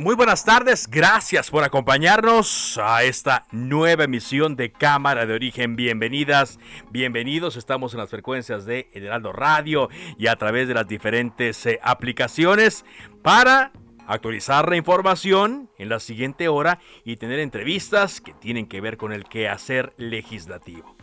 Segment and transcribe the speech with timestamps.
[0.00, 0.88] Muy buenas tardes.
[0.90, 5.76] Gracias por acompañarnos a esta nueva emisión de Cámara de Origen.
[5.76, 6.58] Bienvenidas,
[6.90, 7.56] bienvenidos.
[7.56, 12.84] Estamos en las frecuencias de Heraldo Radio y a través de las diferentes eh, aplicaciones
[13.22, 13.70] para
[14.08, 19.12] actualizar la información en la siguiente hora y tener entrevistas que tienen que ver con
[19.12, 20.96] el quehacer legislativo.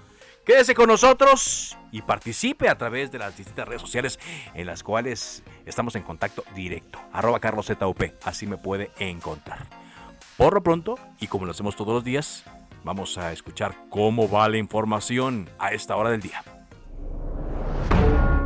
[0.50, 4.20] Quédese con nosotros y participe a través de las distintas redes sociales
[4.56, 6.98] en las cuales estamos en contacto directo.
[7.14, 9.68] Arroba CarlosZUP, así me puede encontrar.
[10.38, 12.46] Por lo pronto, y como lo hacemos todos los días,
[12.84, 16.44] vamos a escuchar cómo va la información a esta hora del día.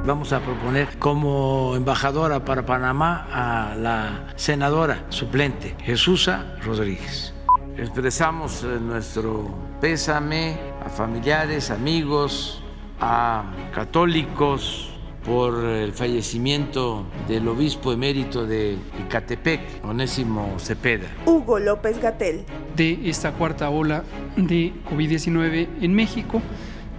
[0.06, 7.34] Vamos a proponer como embajadora para Panamá a la senadora suplente Jesusa Rodríguez.
[7.78, 12.62] Expresamos eh, nuestro pésame a familiares, amigos,
[13.00, 14.90] a católicos
[15.26, 21.08] por el fallecimiento del obispo emérito de Icatepec, Onésimo Cepeda.
[21.26, 22.44] Hugo López Gatel.
[22.76, 24.04] De esta cuarta ola
[24.36, 26.42] de COVID-19 en México,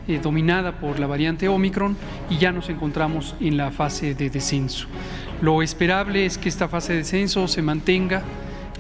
[0.08, 1.96] eh, dominada por la variante Omicron,
[2.30, 4.86] y ya nos encontramos en la fase de descenso.
[5.42, 8.22] Lo esperable es que esta fase de descenso se mantenga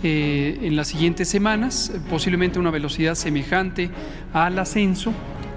[0.04, 3.90] eh, en las siguientes semanas, posiblemente a una velocidad semejante
[4.32, 5.12] al ascenso.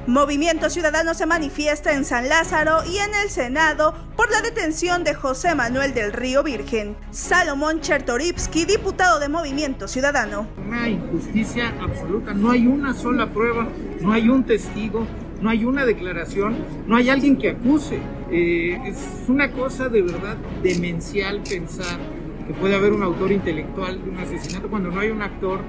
[0.08, 5.13] Movimiento Ciudadano se manifiesta en San Lázaro y en el Senado por la detención de
[5.13, 6.96] José Manuel del Río Virgen.
[7.12, 10.47] Salomón Chertorivsky, diputado de Movimiento Ciudadano.
[10.66, 13.68] Una injusticia absoluta, no hay una sola prueba,
[14.00, 15.06] no hay un testigo,
[15.41, 16.56] no hay una declaración,
[16.88, 18.00] no hay alguien que acuse.
[18.31, 22.00] Eh, es una cosa de verdad demencial pensar
[22.47, 25.59] que puede haber un autor intelectual de un asesinato cuando no hay un actor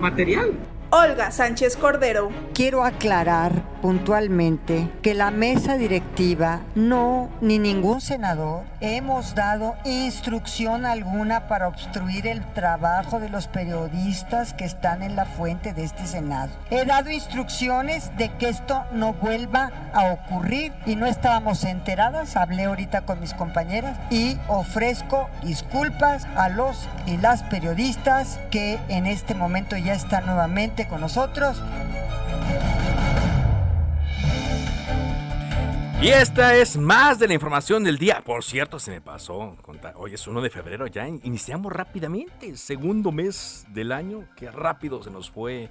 [0.00, 0.52] material.
[0.90, 2.30] Olga Sánchez Cordero.
[2.54, 11.48] Quiero aclarar puntualmente que la mesa directiva no, ni ningún senador, hemos dado instrucción alguna
[11.48, 16.50] para obstruir el trabajo de los periodistas que están en la fuente de este Senado.
[16.70, 22.64] He dado instrucciones de que esto no vuelva a ocurrir y no estábamos enteradas, hablé
[22.64, 29.34] ahorita con mis compañeras y ofrezco disculpas a los y las periodistas que en este
[29.34, 31.60] momento ya están nuevamente con nosotros.
[36.02, 38.22] Y esta es más de la información del día.
[38.24, 39.54] Por cierto, se me pasó.
[39.96, 42.56] Hoy es 1 de febrero, ya iniciamos rápidamente.
[42.56, 44.24] Segundo mes del año.
[44.34, 45.68] Qué rápido se nos fue.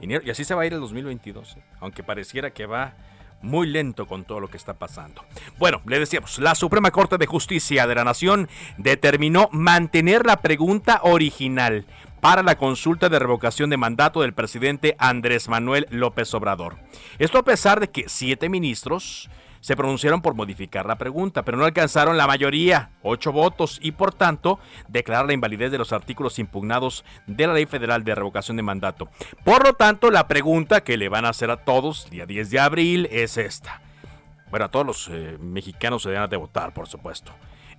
[0.00, 1.56] Y así se va a ir el 2022.
[1.56, 1.64] ¿eh?
[1.80, 2.94] Aunque pareciera que va
[3.42, 5.24] muy lento con todo lo que está pasando.
[5.58, 8.48] Bueno, le decíamos, la Suprema Corte de Justicia de la Nación
[8.78, 11.84] determinó mantener la pregunta original
[12.20, 16.76] para la consulta de revocación de mandato del presidente Andrés Manuel López Obrador.
[17.18, 19.28] Esto a pesar de que siete ministros
[19.64, 24.12] se pronunciaron por modificar la pregunta, pero no alcanzaron la mayoría, ocho votos, y por
[24.12, 24.58] tanto
[24.88, 29.08] declarar la invalidez de los artículos impugnados de la Ley Federal de Revocación de Mandato.
[29.42, 32.60] Por lo tanto, la pregunta que le van a hacer a todos, día 10 de
[32.60, 33.80] abril, es esta.
[34.50, 37.32] Bueno, a todos los eh, mexicanos se deben de votar, por supuesto.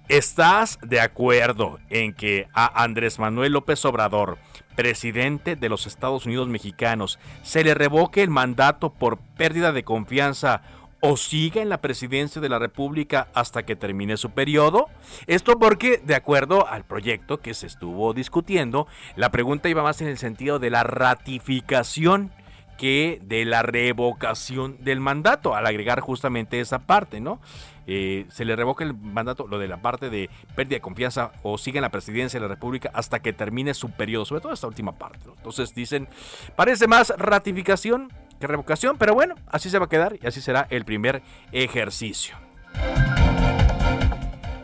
[0.08, 4.40] ¿Estás de acuerdo en que a Andrés Manuel López Obrador,
[4.76, 10.64] presidente de los Estados Unidos mexicanos, se le revoque el mandato por pérdida de confianza
[11.02, 14.88] o siga en la presidencia de la República hasta que termine su periodo?
[15.28, 20.08] Esto porque, de acuerdo al proyecto que se estuvo discutiendo, la pregunta iba más en
[20.08, 22.32] el sentido de la ratificación
[22.78, 27.40] que de la revocación del mandato, al agregar justamente esa parte, ¿no?
[27.88, 31.58] Eh, se le revoca el mandato, lo de la parte de pérdida de confianza o
[31.58, 34.68] sigue en la presidencia de la República hasta que termine su periodo, sobre todo esta
[34.68, 35.20] última parte.
[35.38, 36.08] Entonces dicen,
[36.56, 40.86] parece más ratificación revocación, pero bueno, así se va a quedar y así será el
[40.86, 41.22] primer
[41.52, 42.36] ejercicio.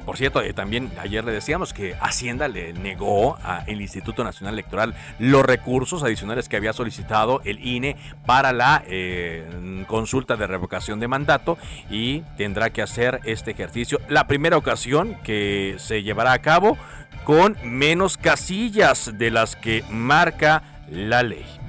[0.06, 4.94] por cierto, eh, también ayer le decíamos que Hacienda le negó al Instituto Nacional Electoral
[5.20, 7.96] los recursos adicionales que había solicitado el INE
[8.26, 11.58] para la eh, consulta de revocación de mandato
[11.90, 14.00] y tendrá que hacer este ejercicio.
[14.10, 16.78] La primera ocasión que se llevará a cabo
[17.24, 21.61] con menos casillas de las que marca la ley.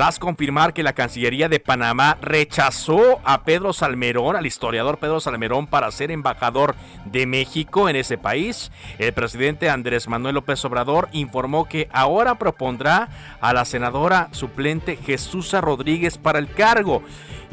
[0.00, 5.66] Tras confirmar que la Cancillería de Panamá rechazó a Pedro Salmerón, al historiador Pedro Salmerón,
[5.66, 6.74] para ser embajador
[7.04, 13.10] de México en ese país, el presidente Andrés Manuel López Obrador informó que ahora propondrá
[13.42, 17.02] a la senadora suplente Jesús Rodríguez para el cargo.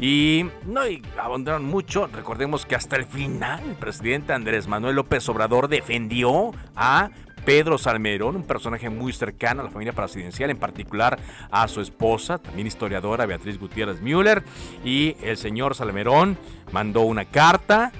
[0.00, 2.06] Y no y abundaron mucho.
[2.06, 7.10] Recordemos que hasta el final el presidente Andrés Manuel López Obrador defendió a
[7.48, 11.18] Pedro Salmerón, un personaje muy cercano a la familia presidencial, en particular
[11.50, 14.42] a su esposa, también historiadora Beatriz Gutiérrez Müller.
[14.84, 16.36] Y el señor Salmerón
[16.72, 17.90] mandó una carta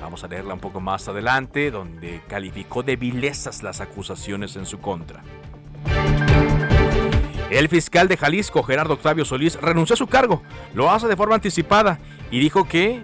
[0.00, 4.80] Vamos a leerla un poco más adelante, donde calificó de vilezas las acusaciones en su
[4.80, 5.22] contra.
[7.48, 10.42] El fiscal de Jalisco, Gerardo Octavio Solís, renunció a su cargo.
[10.74, 12.00] Lo hace de forma anticipada
[12.32, 13.00] y dijo que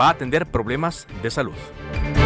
[0.00, 2.21] va a atender problemas de salud.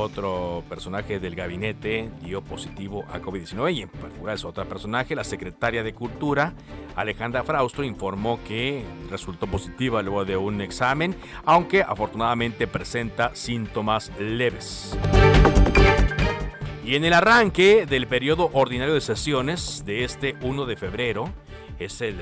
[0.00, 5.24] Otro personaje del gabinete dio positivo a COVID-19 y en particular es otra personaje, la
[5.24, 6.54] secretaria de Cultura,
[6.94, 14.96] Alejandra Frausto, informó que resultó positiva luego de un examen, aunque afortunadamente presenta síntomas leves.
[16.84, 21.28] Y en el arranque del periodo ordinario de sesiones de este 1 de febrero,
[21.80, 22.20] es el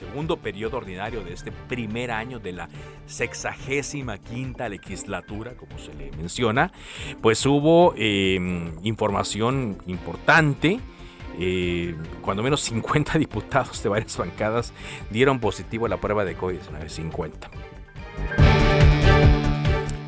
[0.00, 2.68] segundo periodo ordinario de este primer año de la
[3.06, 6.72] sexagésima quinta legislatura, como se le menciona,
[7.20, 10.80] pues hubo em, información importante.
[11.38, 14.72] Eh, cuando menos 50 diputados de varias bancadas
[15.10, 17.50] dieron positivo a la prueba de COVID-19, 50.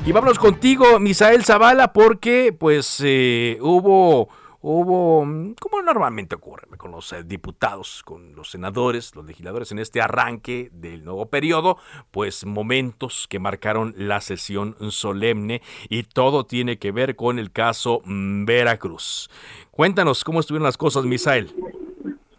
[0.05, 4.27] Y vámonos contigo, Misael Zavala, porque pues eh, hubo
[4.63, 10.01] hubo, mm, como normalmente ocurre con los diputados, con los senadores, los legisladores en este
[10.01, 11.77] arranque del nuevo periodo,
[12.11, 18.01] pues momentos que marcaron la sesión solemne y todo tiene que ver con el caso
[18.05, 19.29] mm, Veracruz.
[19.69, 21.49] Cuéntanos cómo estuvieron las cosas, Misael.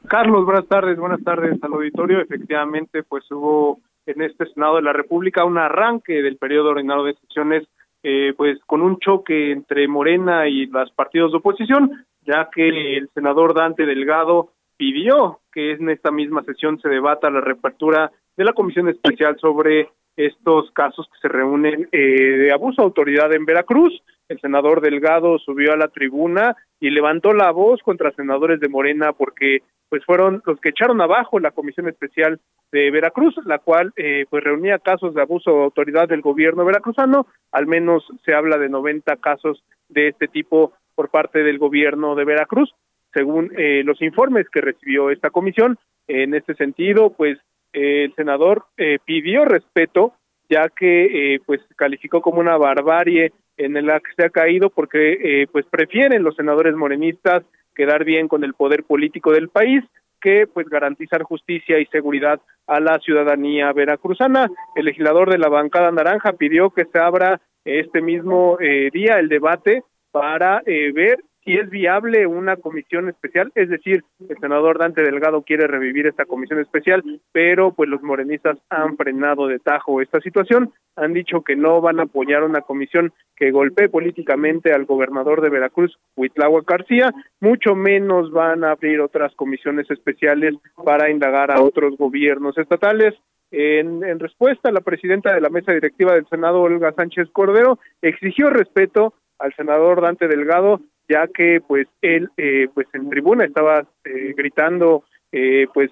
[0.08, 2.20] Carlos, buenas tardes, buenas tardes al auditorio.
[2.20, 7.14] Efectivamente, pues hubo en este Senado de la República un arranque del periodo ordinario de
[7.14, 7.68] sesiones
[8.06, 13.08] eh, pues con un choque entre Morena y los partidos de oposición, ya que el
[13.14, 18.52] senador Dante Delgado pidió que en esta misma sesión se debata la reapertura de la
[18.52, 24.02] comisión especial sobre estos casos que se reúnen eh, de abuso de autoridad en Veracruz.
[24.28, 29.12] El senador Delgado subió a la tribuna y levantó la voz contra senadores de Morena
[29.12, 32.40] porque pues fueron los que echaron abajo la comisión especial
[32.72, 37.26] de Veracruz, la cual eh, pues reunía casos de abuso de autoridad del gobierno veracruzano.
[37.52, 42.24] Al menos se habla de 90 casos de este tipo por parte del gobierno de
[42.24, 42.74] Veracruz,
[43.14, 45.78] según eh, los informes que recibió esta comisión.
[46.08, 47.38] En este sentido, pues
[47.72, 50.12] el senador eh, pidió respeto,
[50.50, 55.46] ya que eh, pues calificó como una barbarie en la que se ha caído, porque
[55.52, 59.84] pues prefieren los senadores morenistas quedar bien con el poder político del país
[60.20, 64.50] que pues garantizar justicia y seguridad a la ciudadanía veracruzana.
[64.74, 69.84] El legislador de la bancada naranja pidió que se abra este mismo día el debate
[70.14, 75.42] para eh, ver si es viable una comisión especial, es decir, el senador Dante Delgado
[75.42, 77.02] quiere revivir esta comisión especial,
[77.32, 81.98] pero pues los morenistas han frenado de tajo esta situación, han dicho que no van
[81.98, 88.30] a apoyar una comisión que golpee políticamente al gobernador de Veracruz, Huitláhuac García, mucho menos
[88.30, 90.54] van a abrir otras comisiones especiales
[90.84, 93.14] para indagar a otros gobiernos estatales.
[93.50, 98.50] En, en respuesta, la presidenta de la mesa directiva del Senado, Olga Sánchez Cordero, exigió
[98.50, 104.34] respeto al senador Dante Delgado, ya que pues él eh, pues en tribuna estaba eh,
[104.36, 105.90] gritando eh, pues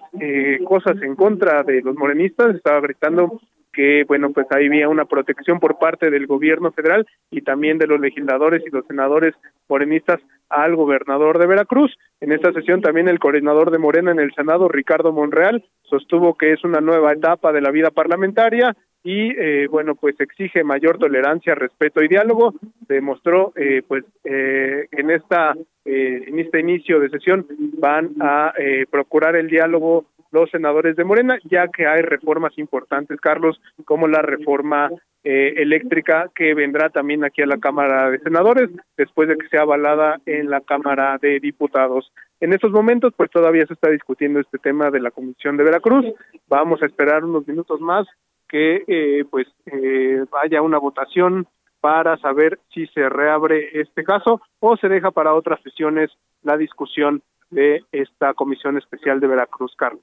[0.65, 3.41] cosas en contra de los morenistas, estaba gritando
[3.73, 7.87] que bueno pues ahí había una protección por parte del gobierno federal y también de
[7.87, 9.35] los legisladores y los senadores
[9.69, 11.97] morenistas al gobernador de Veracruz.
[12.21, 16.53] En esta sesión también el coordinador de Morena en el Senado, Ricardo Monreal, sostuvo que
[16.53, 21.55] es una nueva etapa de la vida parlamentaria y eh, bueno pues exige mayor tolerancia
[21.55, 22.55] respeto y diálogo
[22.89, 25.55] demostró eh, pues eh, en esta
[25.85, 27.47] eh, en este inicio de sesión
[27.79, 33.21] van a eh, procurar el diálogo los senadores de Morena ya que hay reformas importantes
[33.21, 34.91] Carlos como la reforma
[35.25, 39.61] eh, eléctrica que vendrá también aquí a la Cámara de Senadores después de que sea
[39.61, 42.13] avalada en la Cámara de Diputados.
[42.41, 46.07] En estos momentos, pues todavía se está discutiendo este tema de la Comisión de Veracruz.
[46.49, 48.09] Vamos a esperar unos minutos más
[48.53, 51.49] que eh, pues eh, haya una votación
[51.81, 56.11] para saber si se reabre este caso o se deja para otras sesiones
[56.43, 60.03] la discusión de esta comisión especial de Veracruz, Carlos.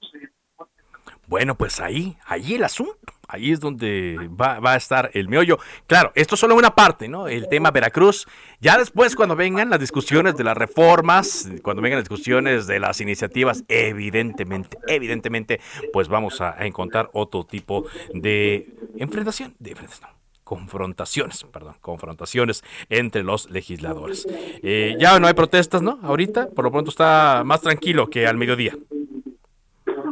[1.27, 3.13] Bueno, pues ahí, ahí el asunto.
[3.31, 5.59] Ahí es donde va, a estar el meollo.
[5.85, 7.27] Claro, esto es solo una parte, ¿no?
[7.27, 8.27] El tema Veracruz.
[8.59, 12.99] Ya después, cuando vengan las discusiones de las reformas, cuando vengan las discusiones de las
[13.01, 15.61] iniciativas, evidentemente, evidentemente,
[15.93, 18.67] pues vamos a, encontrar otro tipo de
[18.97, 20.09] enfrentación, de enfrentación
[20.43, 24.25] confrontaciones, perdón, confrontaciones entre los legisladores.
[24.63, 25.99] Eh, ya no hay protestas, ¿no?
[26.01, 28.75] Ahorita, por lo pronto está más tranquilo que al mediodía.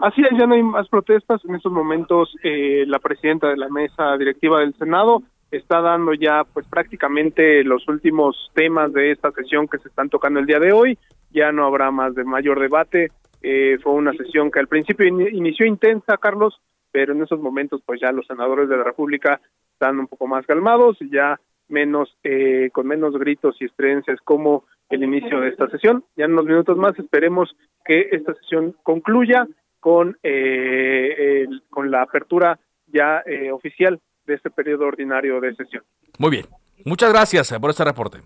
[0.02, 1.44] Así es, ya no hay más protestas.
[1.46, 6.44] En estos momentos, eh, la presidenta de la mesa directiva del Senado está dando ya,
[6.44, 10.72] pues prácticamente los últimos temas de esta sesión que se están tocando el día de
[10.72, 10.98] hoy.
[11.32, 13.12] Ya no habrá más de mayor debate.
[13.42, 16.60] Eh, fue una sesión que al principio inició intensa, Carlos,
[16.92, 19.40] pero en esos momentos, pues ya los senadores de la República
[19.74, 21.40] están un poco más calmados y ya
[21.70, 26.04] menos, eh, con menos gritos y estrencias como el inicio de esta sesión.
[26.16, 29.48] Ya en unos minutos más esperemos que esta sesión concluya
[29.80, 35.84] con, eh, el, con la apertura ya eh, oficial de este periodo ordinario de sesión.
[36.20, 36.46] Muy bien.
[36.86, 38.22] Muchas gracias por este reporte.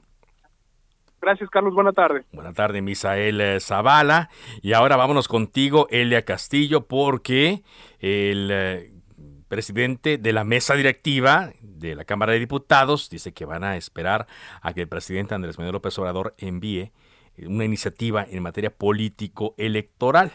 [1.22, 1.75] Gracias, Carlos.
[1.75, 2.24] Buena tarde.
[2.31, 4.29] Buena tarde, Misael eh, Zavala.
[4.63, 7.62] Y ahora vámonos contigo, Elia Castillo, porque
[8.00, 8.91] el eh,
[9.48, 14.25] presidente de la mesa directiva de la Cámara de Diputados dice que van a esperar
[14.62, 16.91] a que el presidente Andrés Manuel López Obrador envíe
[17.38, 20.31] una iniciativa en materia político-electoral.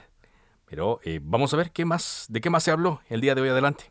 [0.68, 3.42] Pero eh, vamos a ver qué más, de qué más se habló el día de
[3.42, 3.84] hoy adelante.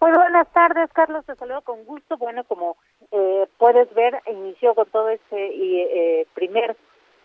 [0.00, 1.24] Muy buenas tardes, Carlos.
[1.24, 2.16] Te saludo con gusto.
[2.18, 2.76] Bueno, como
[3.10, 6.76] eh, puedes ver, inició con todo este eh, primer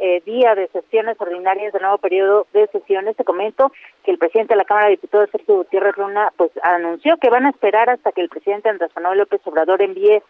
[0.01, 3.17] eh, día de sesiones ordinarias del nuevo periodo de sesiones.
[3.17, 3.71] Te comento
[4.05, 7.45] que el presidente de la Cámara de Diputados, Sergio Gutiérrez Luna, pues anunció que van
[7.45, 10.23] a esperar hasta que el presidente Andrés Manuel López Obrador envíe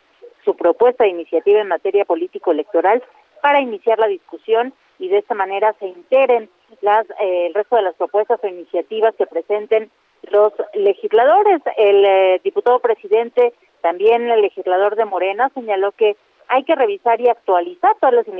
[0.43, 3.03] su propuesta de iniciativa en materia político-electoral
[3.41, 6.49] para iniciar la discusión y de esta manera se integren
[6.81, 9.89] las, eh, el resto de las propuestas o iniciativas que presenten
[10.29, 11.61] los legisladores.
[11.77, 16.17] El eh, diputado presidente, también el legislador de Morena, señaló que
[16.49, 18.33] hay que revisar y actualizar todas las eh,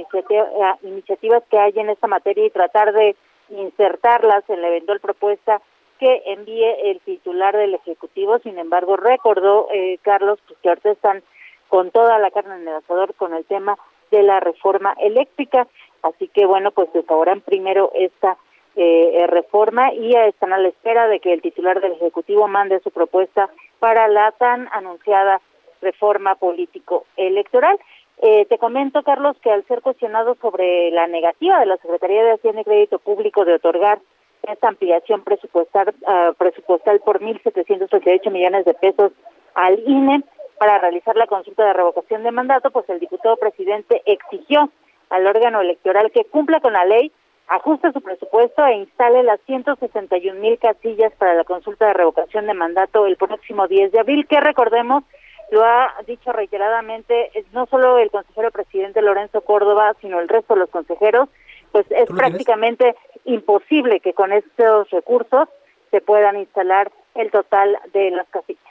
[0.83, 3.15] iniciativas que hay en esta materia y tratar de
[3.49, 5.61] insertarlas en la eventual propuesta
[5.99, 8.39] que envíe el titular del Ejecutivo.
[8.39, 9.67] Sin embargo, recordó
[10.01, 11.23] Carlos pues, que ahorita están
[11.67, 13.77] con toda la carne en el asador con el tema
[14.11, 15.67] de la reforma eléctrica.
[16.01, 18.37] Así que bueno, pues desahoran primero esta
[18.75, 22.91] eh, reforma y están a la espera de que el titular del Ejecutivo mande su
[22.91, 23.49] propuesta
[23.79, 25.41] para la tan anunciada
[25.81, 27.77] reforma político-electoral.
[28.21, 32.33] Eh, te comento, Carlos, que al ser cuestionado sobre la negativa de la Secretaría de
[32.33, 33.99] Hacienda y Crédito Público de otorgar
[34.43, 39.11] esta ampliación presupuestal, uh, presupuestal por 1.738 millones de pesos
[39.55, 40.23] al INE
[40.59, 44.69] para realizar la consulta de revocación de mandato, pues el diputado presidente exigió
[45.09, 47.11] al órgano electoral que cumpla con la ley,
[47.47, 52.53] ajuste su presupuesto e instale las 161 mil casillas para la consulta de revocación de
[52.53, 55.03] mandato el próximo 10 de abril, que recordemos,
[55.49, 60.59] lo ha dicho reiteradamente, no solo el consejero presidente Lorenzo Córdoba, sino el resto de
[60.59, 61.29] los consejeros,
[61.71, 65.47] pues es prácticamente imposible que con estos recursos
[65.89, 68.68] se puedan instalar el total de las casillas.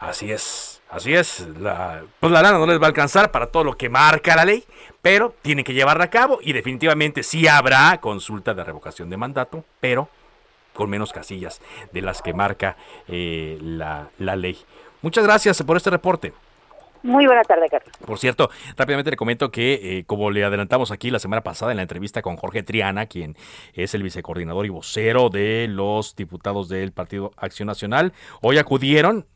[0.00, 1.46] Así es, así es.
[1.60, 4.44] La, pues la lana no les va a alcanzar para todo lo que marca la
[4.44, 4.64] ley,
[5.00, 9.64] pero tienen que llevarla a cabo y definitivamente sí habrá consulta de revocación de mandato,
[9.80, 10.08] pero
[10.72, 11.60] con menos casillas
[11.92, 12.76] de las que marca
[13.08, 14.58] eh, la, la ley.
[15.02, 16.32] Muchas gracias por este reporte.
[17.02, 17.90] Muy buena tarde, Carlos.
[18.06, 21.76] Por cierto, rápidamente le comento que, eh, como le adelantamos aquí la semana pasada en
[21.76, 23.36] la entrevista con Jorge Triana, quien
[23.74, 29.26] es el vicecoordinador y vocero de los diputados del Partido Acción Nacional, hoy acudieron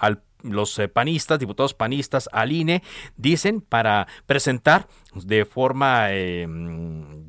[0.00, 2.82] al los eh, panistas, diputados panistas al INE,
[3.16, 6.46] dicen para presentar de forma eh,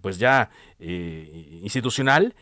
[0.02, 0.50] pues ya
[0.80, 2.36] eh, institucional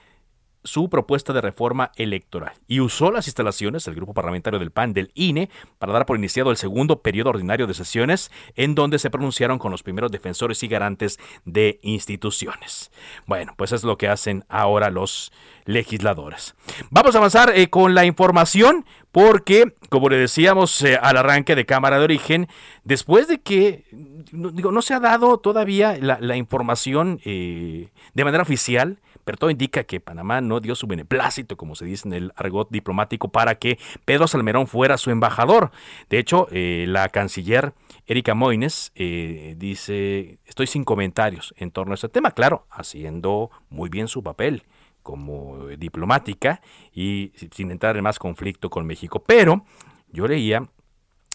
[0.63, 5.11] su propuesta de reforma electoral y usó las instalaciones del grupo parlamentario del PAN del
[5.13, 9.59] INE para dar por iniciado el segundo periodo ordinario de sesiones en donde se pronunciaron
[9.59, 12.91] con los primeros defensores y garantes de instituciones.
[13.25, 15.31] Bueno, pues es lo que hacen ahora los
[15.65, 16.55] legisladores.
[16.89, 21.65] Vamos a avanzar eh, con la información porque, como le decíamos eh, al arranque de
[21.65, 22.47] Cámara de Origen,
[22.83, 23.85] después de que,
[24.31, 29.49] no, digo, no se ha dado todavía la, información eh, de manera oficial, pero todo
[29.49, 33.55] indica que Panamá no dio su beneplácito, como se dice en el argot diplomático, para
[33.55, 35.71] que Pedro Salmerón fuera su embajador.
[36.09, 37.73] De hecho, eh, la canciller
[38.07, 43.89] Erika Moines eh, dice, estoy sin comentarios en torno a este tema, claro, haciendo muy
[43.89, 44.63] bien su papel
[45.03, 46.61] como diplomática
[46.93, 49.23] y sin entrar en más conflicto con México.
[49.25, 49.65] Pero
[50.11, 50.69] yo leía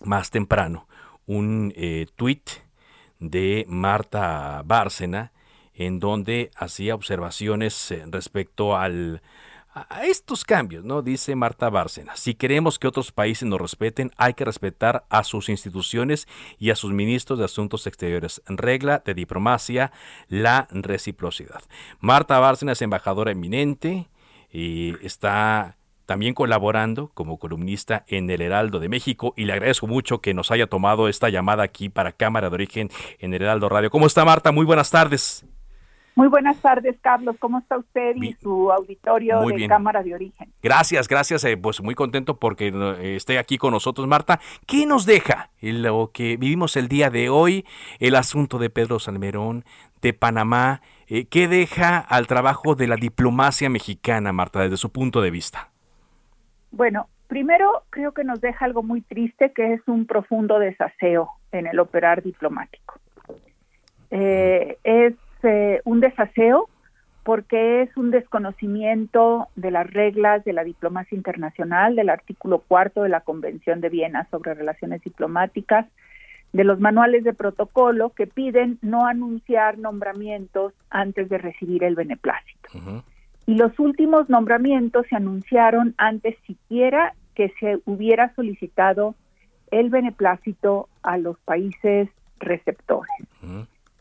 [0.04, 0.86] más temprano
[1.26, 2.50] un eh, tuit
[3.18, 5.32] de Marta Bárcena
[5.74, 9.22] en donde hacía observaciones eh, respecto al,
[9.74, 11.02] a estos cambios, ¿no?
[11.02, 15.48] Dice Marta Bárcena, si queremos que otros países nos respeten, hay que respetar a sus
[15.48, 16.28] instituciones
[16.58, 18.40] y a sus ministros de Asuntos Exteriores.
[18.46, 19.90] Regla de diplomacia,
[20.28, 21.62] la reciprocidad.
[21.98, 24.08] Marta Bárcena es embajadora eminente
[24.52, 25.76] y está
[26.06, 30.50] también colaborando como columnista en el Heraldo de México y le agradezco mucho que nos
[30.50, 33.90] haya tomado esta llamada aquí para Cámara de Origen en el Heraldo Radio.
[33.90, 34.52] ¿Cómo está Marta?
[34.52, 35.44] Muy buenas tardes.
[36.16, 37.34] Muy buenas tardes, Carlos.
[37.40, 40.52] ¿Cómo está usted y su auditorio de Cámara de Origen?
[40.62, 41.42] Gracias, gracias.
[41.44, 44.38] Eh, pues muy contento porque eh, esté aquí con nosotros, Marta.
[44.66, 47.66] ¿Qué nos deja lo que vivimos el día de hoy,
[47.98, 49.64] el asunto de Pedro Salmerón,
[50.02, 50.82] de Panamá?
[51.08, 55.70] Eh, ¿Qué deja al trabajo de la diplomacia mexicana, Marta, desde su punto de vista?
[56.70, 61.66] Bueno, primero creo que nos deja algo muy triste, que es un profundo desaseo en
[61.66, 63.00] el operar diplomático.
[64.10, 65.14] es
[65.44, 66.68] eh, un desaseo
[67.24, 73.08] porque es un desconocimiento de las reglas de la diplomacia internacional, del artículo cuarto de
[73.08, 75.86] la Convención de Viena sobre relaciones diplomáticas,
[76.52, 82.68] de los manuales de protocolo que piden no anunciar nombramientos antes de recibir el beneplácito.
[83.46, 89.14] Y los últimos nombramientos se anunciaron antes siquiera que se hubiera solicitado
[89.70, 92.08] el beneplácito a los países
[92.38, 93.10] receptores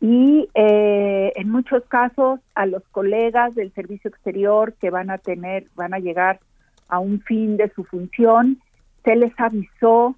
[0.04, 5.68] y eh, en muchos casos a los colegas del servicio exterior que van a tener,
[5.76, 6.42] van a llegar
[6.90, 8.62] a un fin de su función,
[9.06, 10.18] se les avisó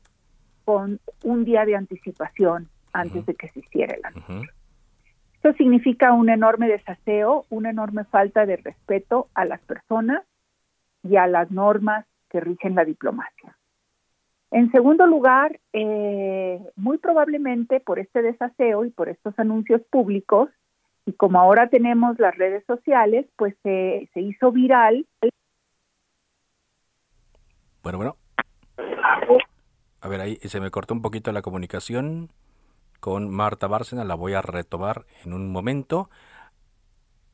[0.64, 4.52] con un día de anticipación antes de que se hiciera el anuncio.
[5.36, 10.24] Esto significa un enorme desaseo, una enorme falta de respeto a las personas
[11.04, 13.56] y a las normas que rigen la diplomacia.
[14.56, 20.50] En segundo lugar, eh, muy probablemente por este desaseo y por estos anuncios públicos,
[21.06, 25.06] y como ahora tenemos las redes sociales, pues se hizo viral.
[27.84, 28.16] Bueno, bueno.
[30.00, 32.30] A ver, ahí se me cortó un poquito la comunicación
[33.02, 36.10] con Marta Bárcena, la voy a retomar en un momento.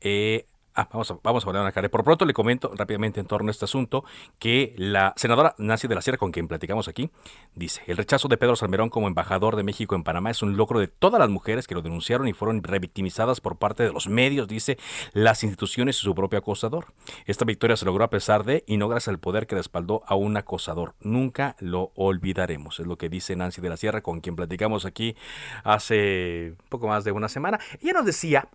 [0.00, 1.90] Eh, Ah, vamos a, vamos a una cara.
[1.90, 4.04] Por pronto le comento rápidamente en torno a este asunto
[4.38, 7.10] que la senadora Nancy de la Sierra, con quien platicamos aquí,
[7.54, 10.80] dice, el rechazo de Pedro Salmerón como embajador de México en Panamá es un logro
[10.80, 14.48] de todas las mujeres que lo denunciaron y fueron revictimizadas por parte de los medios,
[14.48, 14.78] dice,
[15.12, 16.86] las instituciones y su propio acosador.
[17.26, 20.14] Esta victoria se logró a pesar de y no gracias al poder que respaldó a
[20.14, 20.94] un acosador.
[21.00, 25.16] Nunca lo olvidaremos, es lo que dice Nancy de la Sierra, con quien platicamos aquí
[25.64, 27.60] hace poco más de una semana.
[27.82, 28.48] Ella nos decía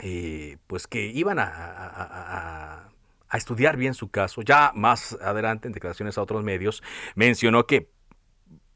[0.00, 2.88] eh, pues que iban a,
[3.32, 4.42] estudiar bien su caso.
[4.42, 6.82] Ya más adelante, en declaraciones a otros medios,
[7.14, 7.90] mencionó que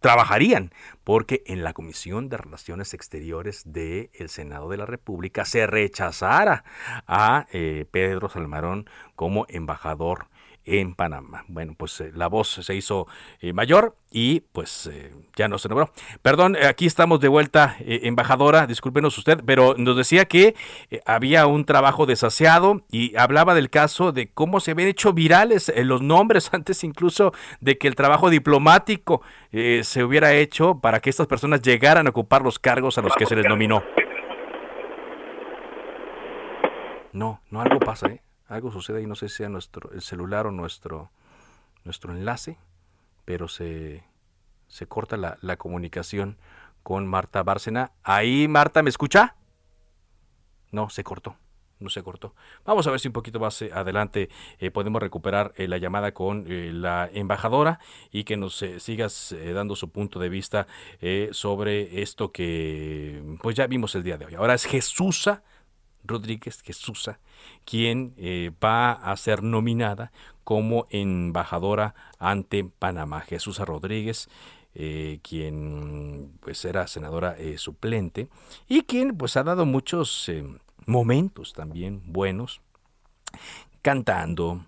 [0.00, 0.72] trabajarían
[1.04, 6.64] porque en la Comisión de Relaciones Exteriores del Senado de la República se rechazara
[7.06, 10.28] a eh, Pedro Salmarón como embajador
[10.66, 11.44] en Panamá.
[11.48, 13.06] Bueno, pues eh, la voz se hizo
[13.40, 15.90] eh, mayor y pues eh, ya no se nombró.
[16.22, 20.54] Perdón, aquí estamos de vuelta, embajadora, discúlpenos usted, pero nos decía que
[21.06, 26.02] había un trabajo desaseado y hablaba del caso de cómo se habían hecho virales los
[26.02, 31.62] nombres antes incluso de que el trabajo diplomático se hubiera hecho para que estas personas
[31.62, 33.82] llegaran a ocupar los cargos a los que se les nominó.
[37.12, 38.25] No, no algo pasa, ¿eh?
[38.48, 41.10] Algo sucede y no sé si sea nuestro, el celular o nuestro,
[41.84, 42.58] nuestro enlace,
[43.24, 44.04] pero se,
[44.68, 46.38] se corta la, la, comunicación
[46.82, 47.92] con Marta Bárcena.
[48.02, 49.36] Ahí, Marta, ¿me escucha?
[50.70, 51.36] No, se cortó.
[51.78, 52.34] No se cortó.
[52.64, 56.12] Vamos a ver si un poquito más eh, adelante eh, podemos recuperar eh, la llamada
[56.12, 57.80] con la embajadora
[58.10, 60.66] y que nos sigas dando su punto de vista
[61.32, 64.34] sobre esto que pues ya vimos el día de hoy.
[64.36, 65.42] Ahora es Jesusa
[66.06, 67.18] Rodríguez Jesusa,
[67.64, 70.12] quien eh, va a ser nominada
[70.44, 73.20] como embajadora ante Panamá.
[73.20, 74.28] Jesús Rodríguez,
[74.74, 78.28] eh, quien pues era senadora eh, suplente
[78.68, 80.30] y quien pues ha dado muchos
[80.86, 82.60] momentos también buenos,
[83.82, 84.64] cantando,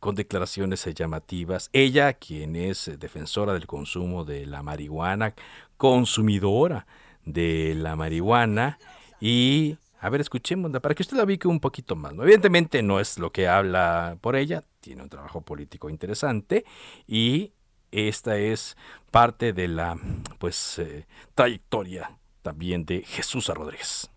[0.00, 1.70] con declaraciones llamativas.
[1.72, 5.34] Ella, quien es defensora del consumo de la marihuana,
[5.78, 6.86] consumidora
[7.24, 8.78] de la marihuana
[9.20, 12.12] y a ver, escuchemos para que usted la ubique un poquito más.
[12.12, 16.66] Evidentemente no es lo que habla por ella, tiene un trabajo político interesante
[17.06, 17.54] y
[17.90, 18.76] esta es
[19.10, 19.96] parte de la
[20.38, 24.10] pues eh, trayectoria también de Jesús Rodríguez.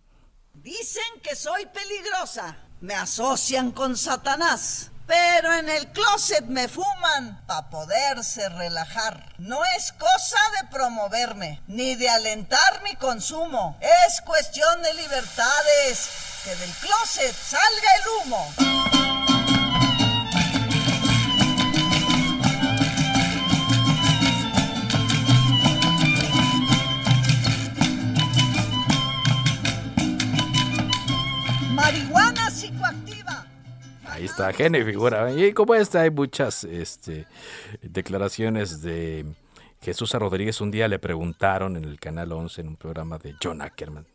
[0.56, 2.66] Dicen que soy peligrosa.
[2.81, 4.91] Me asocian con Satanás.
[5.07, 9.33] Pero en el closet me fuman para poderse relajar.
[9.37, 13.77] No es cosa de promoverme, ni de alentar mi consumo.
[13.79, 16.09] Es cuestión de libertades.
[16.43, 19.06] Que del closet salga el humo.
[34.27, 35.31] Está, genio figura.
[35.33, 37.25] Y como esta, hay muchas este,
[37.81, 39.25] declaraciones de
[39.81, 40.61] Jesús Rodríguez.
[40.61, 44.05] Un día le preguntaron en el Canal 11, en un programa de John Ackerman,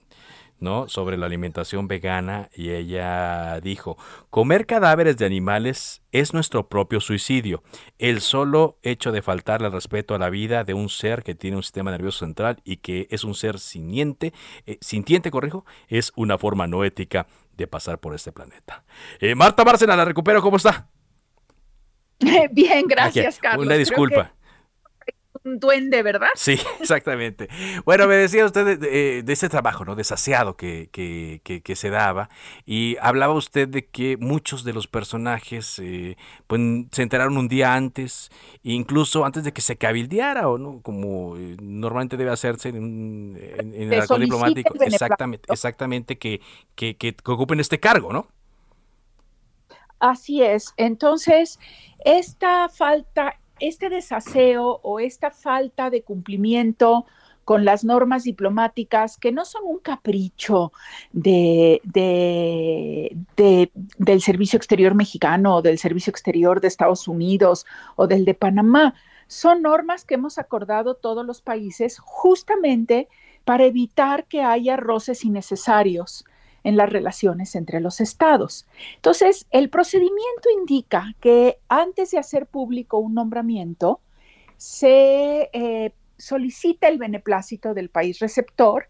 [0.61, 0.87] ¿no?
[0.89, 3.97] Sobre la alimentación vegana y ella dijo,
[4.29, 7.63] comer cadáveres de animales es nuestro propio suicidio.
[7.99, 11.57] El solo hecho de faltarle al respeto a la vida de un ser que tiene
[11.57, 14.35] un sistema nervioso central y que es un ser sintiente,
[14.67, 18.85] eh, sintiente, corrijo, es una forma no ética de pasar por este planeta.
[19.21, 20.89] Eh, Marta Bárcena, la recupero, ¿cómo está?
[22.53, 23.67] Bien, gracias, Aquí, Carlos.
[23.67, 24.33] Una disculpa.
[25.45, 26.29] Un duende, ¿verdad?
[26.37, 27.49] Sí, exactamente.
[27.85, 29.95] Bueno, me decía usted de, de, de ese trabajo, ¿no?
[29.95, 32.29] Desaseado que, que, que, que, se daba.
[32.67, 37.75] Y hablaba usted de que muchos de los personajes eh, pues, se enteraron un día
[37.75, 38.31] antes,
[38.63, 43.75] incluso antes de que se cabildeara, o no, como eh, normalmente debe hacerse en, en,
[43.75, 44.75] en el arco diplomático.
[44.75, 46.41] El exactamente, exactamente que,
[46.75, 48.29] que, que ocupen este cargo, ¿no?
[50.03, 50.75] Así es.
[50.77, 51.61] Entonces,
[52.05, 57.07] esta falta, este desaseo o esta falta de cumplimiento
[57.45, 60.73] con las normas diplomáticas que no son un capricho
[61.13, 68.09] de, de, de, del Servicio Exterior mexicano o del Servicio Exterior de Estados Unidos o
[68.09, 68.95] del de Panamá.
[69.29, 73.09] Son normas que hemos acordado todos los países justamente
[73.45, 76.25] para evitar que haya roces innecesarios
[76.65, 78.67] en las relaciones entre los estados.
[78.97, 84.01] Entonces, el procedimiento indica que antes de hacer público un nombramiento,
[84.57, 88.87] se eh, solicita el beneplácito del país receptor.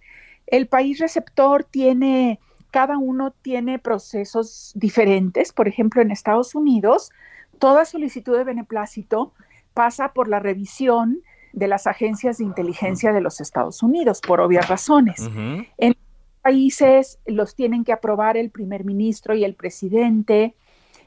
[0.46, 5.52] El país receptor tiene, cada uno tiene procesos diferentes.
[5.52, 7.10] Por ejemplo, en Estados Unidos,
[7.58, 9.32] toda solicitud de beneplácito
[9.72, 11.22] pasa por la revisión
[11.54, 15.20] de las agencias de inteligencia de los Estados Unidos, por obvias razones.
[15.20, 15.68] Uh -huh.
[15.78, 15.96] En
[16.42, 20.54] países los tienen que aprobar el primer ministro y el presidente.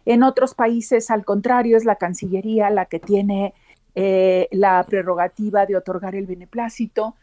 [0.06, 3.54] En otros países, al contrario, es la Cancillería la que tiene
[3.96, 7.16] eh, la prerrogativa de otorgar el beneplácito.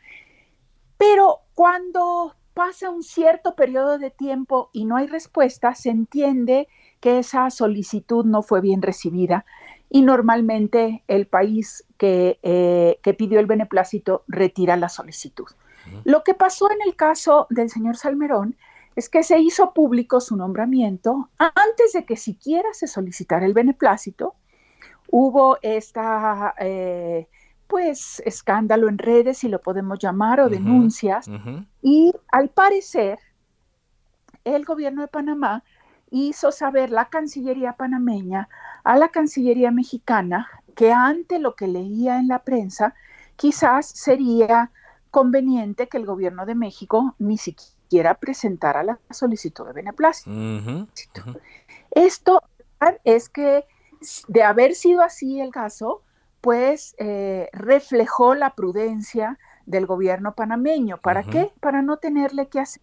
[0.98, 6.68] Pero cuando pasa un cierto periodo de tiempo y no hay respuesta, se entiende
[7.00, 9.44] que esa solicitud no fue bien recibida
[9.90, 15.46] y normalmente el país que, eh, que pidió el beneplácito retira la solicitud.
[16.04, 18.56] Lo que pasó en el caso del señor Salmerón
[18.96, 24.34] es que se hizo público su nombramiento antes de que siquiera se solicitara el beneplácito.
[25.08, 27.28] Hubo esta, eh,
[27.66, 31.66] pues, escándalo en redes, si lo podemos llamar, o uh -huh, denuncias, uh -huh.
[31.82, 33.18] y al parecer
[34.44, 35.62] el gobierno de Panamá
[36.10, 38.48] hizo saber la Cancillería panameña
[38.84, 42.94] a la Cancillería mexicana que ante lo que leía en la prensa,
[43.36, 44.70] quizás sería
[45.12, 50.30] conveniente que el gobierno de México ni siquiera presentara la solicitud de beneplácito.
[50.30, 51.40] Uh -huh, uh -huh.
[51.90, 52.42] Esto
[53.04, 53.64] es que
[54.26, 56.02] de haber sido así el caso,
[56.40, 60.96] pues eh, reflejó la prudencia del gobierno panameño.
[60.96, 61.30] ¿Para uh -huh.
[61.30, 61.52] qué?
[61.60, 62.82] Para no tenerle que hacer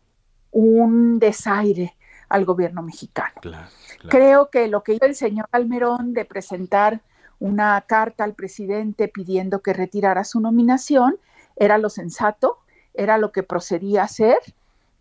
[0.52, 1.98] un desaire
[2.30, 3.42] al gobierno mexicano.
[3.42, 4.10] Claro, claro.
[4.10, 7.02] Creo que lo que hizo el señor Almerón de presentar
[7.40, 11.18] una carta al presidente pidiendo que retirara su nominación
[11.60, 12.58] era lo sensato,
[12.94, 14.40] era lo que procedía a hacer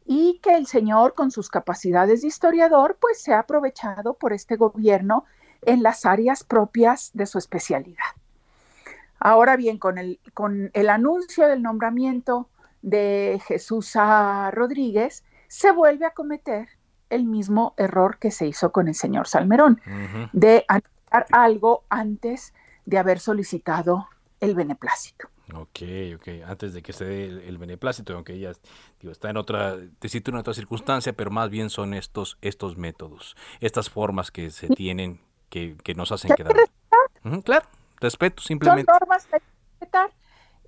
[0.05, 4.57] y que el señor con sus capacidades de historiador pues se ha aprovechado por este
[4.57, 5.25] gobierno
[5.63, 8.13] en las áreas propias de su especialidad.
[9.21, 12.49] Ahora bien, con el, con el anuncio del nombramiento
[12.83, 14.51] de Jesús A.
[14.53, 16.69] Rodríguez, se vuelve a cometer
[17.11, 20.31] el mismo error que se hizo con el señor Salmerón, uh -huh.
[20.33, 22.55] de anunciar algo antes
[22.87, 24.09] de haber solicitado
[24.41, 25.29] el beneplácito.
[25.55, 25.81] Ok,
[26.17, 26.29] ok.
[26.47, 28.53] Antes de que se dé el, el beneplácito, aunque ella
[29.01, 32.77] digo, está en otra, te cito en otra circunstancia, pero más bien son estos, estos
[32.77, 36.55] métodos, estas formas que se tienen que, que nos hacen quedar.
[37.25, 37.67] Uh -huh, claro,
[38.01, 38.91] respeto, simplemente.
[38.91, 40.11] Son normas que respetar.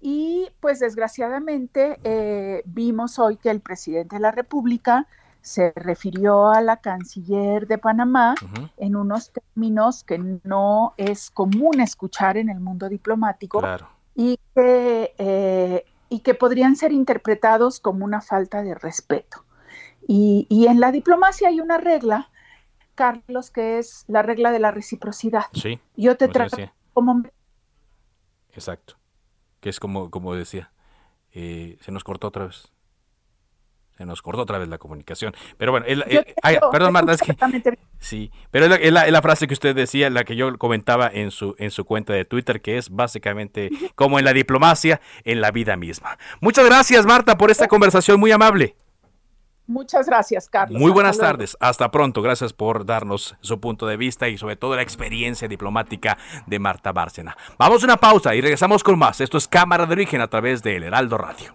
[0.01, 5.07] Y pues desgraciadamente eh, vimos hoy que el presidente de la República
[5.43, 8.71] se refirió a la canciller de Panamá uh -huh.
[8.79, 13.59] en unos términos que no es común escuchar en el mundo diplomático.
[13.59, 19.45] Claro y que, eh, y que podrían ser interpretados como una falta de respeto.
[20.07, 22.31] Y, y, en la diplomacia hay una regla
[23.01, 25.45] Carlos, que es la regla de la reciprocidad.
[25.55, 25.81] Sí.
[25.97, 26.59] Yo te trato
[26.93, 27.23] como...
[28.53, 28.99] Exacto.
[29.61, 30.71] Que es como, como decía,
[31.33, 32.71] eh, se nos cortó otra vez.
[33.97, 35.35] Se nos cortó otra vez la comunicación.
[35.57, 35.87] Pero bueno,
[36.71, 37.35] perdón Marta, es que...
[38.01, 41.71] Sí, pero es la, frase que usted decía, la que yo comentaba en su, en
[41.71, 46.19] su cuenta de Twitter, que es básicamente como en la diplomacia, en la vida misma.
[46.41, 48.75] Muchas gracias Marta por esta conversación muy amable.
[49.67, 50.81] Muchas gracias, Carlos.
[50.81, 51.57] Muy buenas tardes.
[51.61, 52.23] Hasta pronto.
[52.23, 56.91] Gracias por darnos su punto de vista y sobre todo la experiencia diplomática de Marta
[56.91, 57.37] Bárcena.
[57.57, 59.21] Vamos a una pausa y regresamos con más.
[59.21, 61.55] Esto es Cámara de Origen a través de El Heraldo Radio.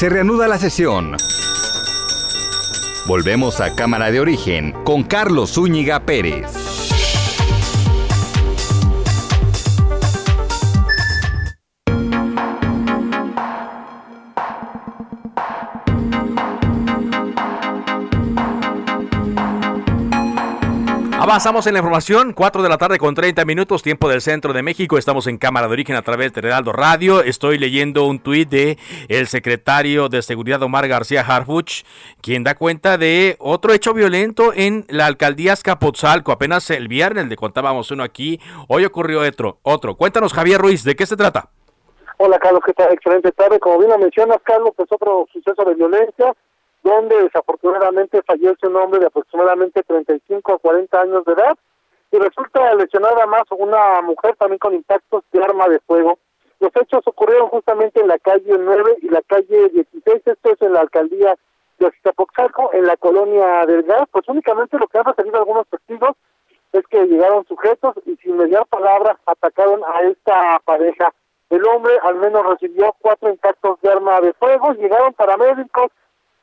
[0.00, 1.14] Se reanuda la sesión.
[3.06, 6.59] Volvemos a Cámara de Origen con Carlos Zúñiga Pérez.
[21.22, 24.62] Avanzamos en la información, 4 de la tarde con 30 minutos, tiempo del centro de
[24.62, 24.96] México.
[24.96, 27.22] Estamos en Cámara de Origen a través de Heraldo Radio.
[27.22, 28.78] Estoy leyendo un tuit de
[29.10, 31.84] el secretario de Seguridad Omar García Harfuch,
[32.22, 36.32] quien da cuenta de otro hecho violento en la alcaldía Escapotzalco.
[36.32, 39.58] Apenas el viernes le contábamos uno aquí, hoy ocurrió otro.
[39.60, 39.96] otro.
[39.96, 41.50] Cuéntanos, Javier Ruiz, ¿de qué se trata?
[42.16, 42.94] Hola, Carlos, ¿qué tal?
[42.94, 43.60] Excelente tarde.
[43.60, 46.34] Como bien lo mencionas, Carlos, pues otro suceso de violencia
[46.82, 51.56] donde desafortunadamente fallece un hombre de aproximadamente 35 a 40 años de edad
[52.12, 56.18] y resulta lesionada más una mujer también con impactos de arma de fuego.
[56.58, 60.72] Los hechos ocurrieron justamente en la calle 9 y la calle 16, esto es en
[60.72, 61.34] la alcaldía
[61.78, 66.16] de Azcapotzalco, en la colonia del Gas, pues únicamente lo que han referido algunos testigos
[66.72, 71.12] es que llegaron sujetos y sin mediar palabras atacaron a esta pareja.
[71.48, 75.90] El hombre al menos recibió cuatro impactos de arma de fuego, llegaron paramédicos,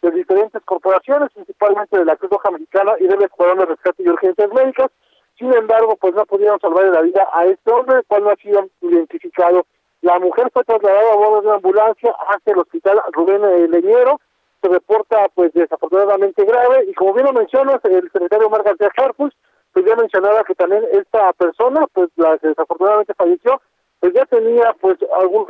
[0.02, 4.10] de diferentes corporaciones, principalmente de la Cruz Roja Americana y del Escuadrón de Rescate y
[4.10, 4.92] Urgencias Médicas.
[5.38, 8.68] Sin embargo, pues no pudieron salvar la vida a este hombre, cual no ha sido
[8.82, 9.66] identificado.
[10.02, 14.20] La mujer fue trasladada a bordo de una ambulancia hacia el hospital Rubén Leñero.
[14.62, 16.86] Se reporta, pues, desafortunadamente grave.
[16.88, 19.36] Y como bien lo mencionas, el secretario Omar García Harfus,
[19.74, 23.62] pues ya mencionaba que también esta persona, pues, la que desafortunadamente falleció,
[24.00, 25.50] pues ya tenía, pues, algunos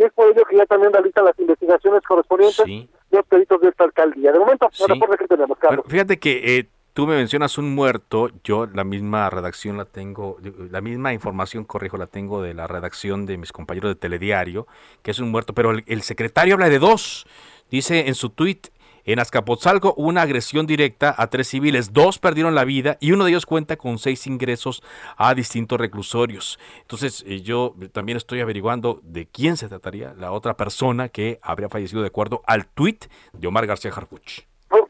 [0.00, 3.68] Y es por ello que ya también realizan las investigaciones correspondientes de los peritos de
[3.68, 4.32] esta alcaldía.
[4.32, 4.84] De momento, sí.
[4.98, 5.84] por que tenemos, Carlos.
[5.86, 10.38] fíjate que eh, tú me mencionas un muerto, yo la misma redacción la tengo,
[10.70, 14.66] la misma información, corrijo, la tengo de la redacción de mis compañeros de Telediario,
[15.02, 17.26] que es un muerto, pero el, el secretario habla de dos.
[17.70, 18.68] Dice en su tuit,
[19.04, 23.24] en Azcapotzalco hubo una agresión directa a tres civiles, dos perdieron la vida y uno
[23.24, 24.82] de ellos cuenta con seis ingresos
[25.16, 26.58] a distintos reclusorios.
[26.82, 31.68] Entonces eh, yo también estoy averiguando de quién se trataría la otra persona que habría
[31.68, 34.40] fallecido de acuerdo al tuit de Omar García Jarpuch.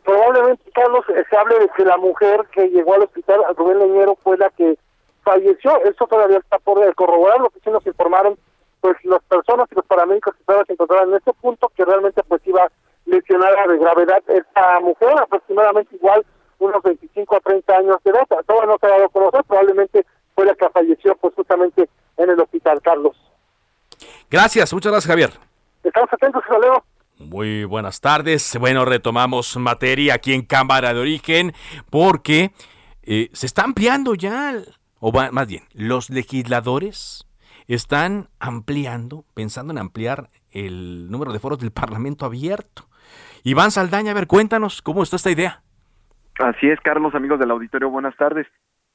[0.04, 4.16] Probablemente, Carlos, eh, se hable de que la mujer que llegó al hospital, Rubén Leñero,
[4.22, 4.76] fue la que
[5.22, 5.82] falleció.
[5.84, 8.36] Eso todavía está por corroborar, lo que sí nos informaron
[8.80, 12.40] pues las personas y los paramédicos que estaban encontraban en este punto, que realmente pues
[12.46, 12.70] iba
[13.06, 16.24] lesionada de gravedad esta mujer, aproximadamente igual
[16.58, 18.26] unos 25 a 30 años de edad.
[18.46, 22.30] Todavía no se ha dado a conocer, probablemente fue la que falleció pues justamente en
[22.30, 23.16] el hospital, Carlos.
[24.30, 25.30] Gracias, muchas gracias, Javier.
[25.82, 26.84] Estamos atentos, Leo.
[27.18, 28.56] Muy buenas tardes.
[28.58, 31.52] Bueno, retomamos materia aquí en Cámara de Origen
[31.90, 32.52] porque
[33.02, 34.54] eh, se está ampliando ya,
[35.00, 37.26] o más bien, los legisladores
[37.66, 42.88] están ampliando, pensando en ampliar el número de foros del Parlamento abierto.
[43.42, 45.62] Iván Saldaña, a ver, cuéntanos cómo está esta idea.
[46.38, 48.46] Así es, Carlos, amigos del auditorio, buenas tardes.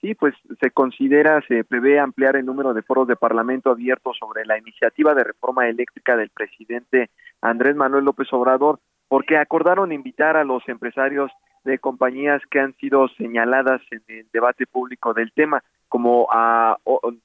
[0.01, 4.45] Sí, pues se considera, se prevé ampliar el número de foros de Parlamento abiertos sobre
[4.45, 7.09] la iniciativa de reforma eléctrica del presidente
[7.41, 11.31] Andrés Manuel López Obrador, porque acordaron invitar a los empresarios
[11.63, 16.77] de compañías que han sido señaladas en el debate público del tema, como a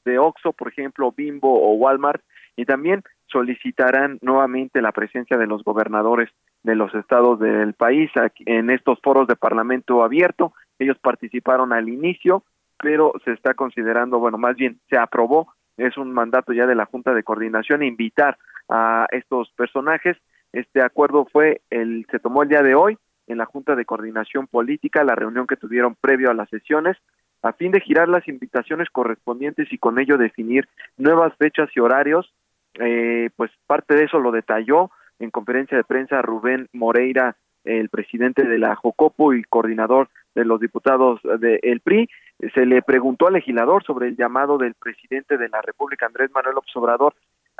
[0.04, 2.22] de Oxxo, por ejemplo, Bimbo o Walmart,
[2.56, 6.30] y también solicitarán nuevamente la presencia de los gobernadores
[6.62, 8.10] de los estados del país
[8.46, 10.52] en estos foros de Parlamento abierto.
[10.78, 12.44] Ellos participaron al inicio,
[12.78, 16.86] pero se está considerando, bueno, más bien se aprobó, es un mandato ya de la
[16.86, 18.36] Junta de Coordinación invitar
[18.68, 20.16] a estos personajes.
[20.52, 24.46] Este acuerdo fue el se tomó el día de hoy en la Junta de Coordinación
[24.46, 26.96] Política, la reunión que tuvieron previo a las sesiones,
[27.42, 30.68] a fin de girar las invitaciones correspondientes y con ello definir
[30.98, 32.32] nuevas fechas y horarios.
[32.74, 38.42] Eh, pues parte de eso lo detalló en conferencia de prensa Rubén Moreira, el presidente
[38.42, 42.08] de la Jocopo y coordinador de los diputados del PRI,
[42.54, 46.56] se le preguntó al legislador sobre el llamado del presidente de la República, Andrés Manuel
[46.74, 47.14] Obrador,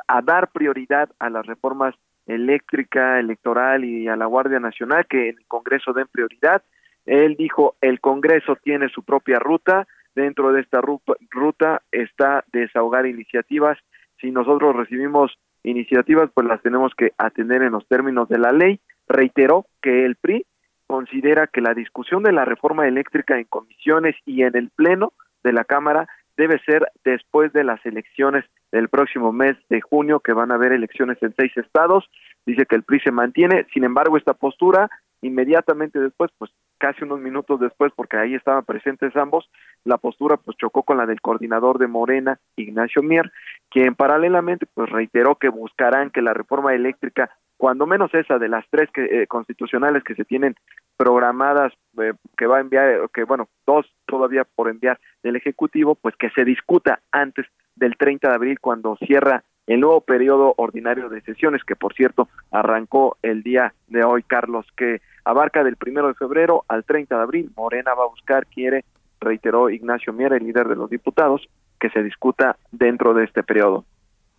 [0.07, 1.95] a dar prioridad a las reformas
[2.25, 6.63] eléctrica, electoral y a la Guardia Nacional, que el Congreso den prioridad.
[7.05, 13.77] Él dijo, el Congreso tiene su propia ruta, dentro de esta ruta está desahogar iniciativas.
[14.19, 18.79] Si nosotros recibimos iniciativas, pues las tenemos que atender en los términos de la ley.
[19.07, 20.45] Reiteró que el PRI
[20.87, 25.53] considera que la discusión de la reforma eléctrica en comisiones y en el Pleno de
[25.53, 30.51] la Cámara debe ser después de las elecciones del próximo mes de junio, que van
[30.51, 32.09] a haber elecciones en seis estados.
[32.45, 34.89] Dice que el PRI se mantiene, sin embargo, esta postura
[35.21, 39.47] inmediatamente después, pues casi unos minutos después, porque ahí estaban presentes ambos,
[39.85, 43.31] la postura pues chocó con la del coordinador de Morena, Ignacio Mier,
[43.69, 48.65] quien paralelamente pues reiteró que buscarán que la reforma eléctrica cuando menos esa de las
[48.71, 50.55] tres que, eh, constitucionales que se tienen
[50.97, 56.15] programadas eh, que va a enviar, que bueno, dos todavía por enviar del Ejecutivo, pues
[56.15, 61.21] que se discuta antes del 30 de abril cuando cierra el nuevo periodo ordinario de
[61.21, 66.15] sesiones, que por cierto arrancó el día de hoy, Carlos, que abarca del primero de
[66.15, 67.51] febrero al 30 de abril.
[67.55, 68.85] Morena va a buscar, quiere,
[69.19, 71.47] reiteró Ignacio Miera, el líder de los diputados,
[71.79, 73.85] que se discuta dentro de este periodo.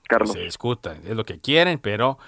[0.08, 0.32] Carlos.
[0.32, 2.18] se discuta, es lo que quieren, pero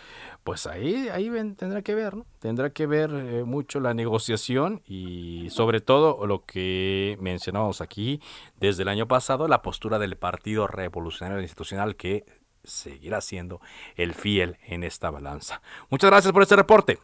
[0.42, 2.24] pues ahí, ahí tendrá que ver, ¿no?
[2.38, 8.20] Tendrá que ver eh, mucho la negociación y sobre todo lo que mencionamos aquí
[8.58, 12.24] desde el año pasado, la postura del Partido Revolucionario Institucional que
[12.64, 13.60] seguirá siendo
[13.96, 15.60] el fiel en esta balanza.
[15.90, 16.98] Muchas gracias por este reporte.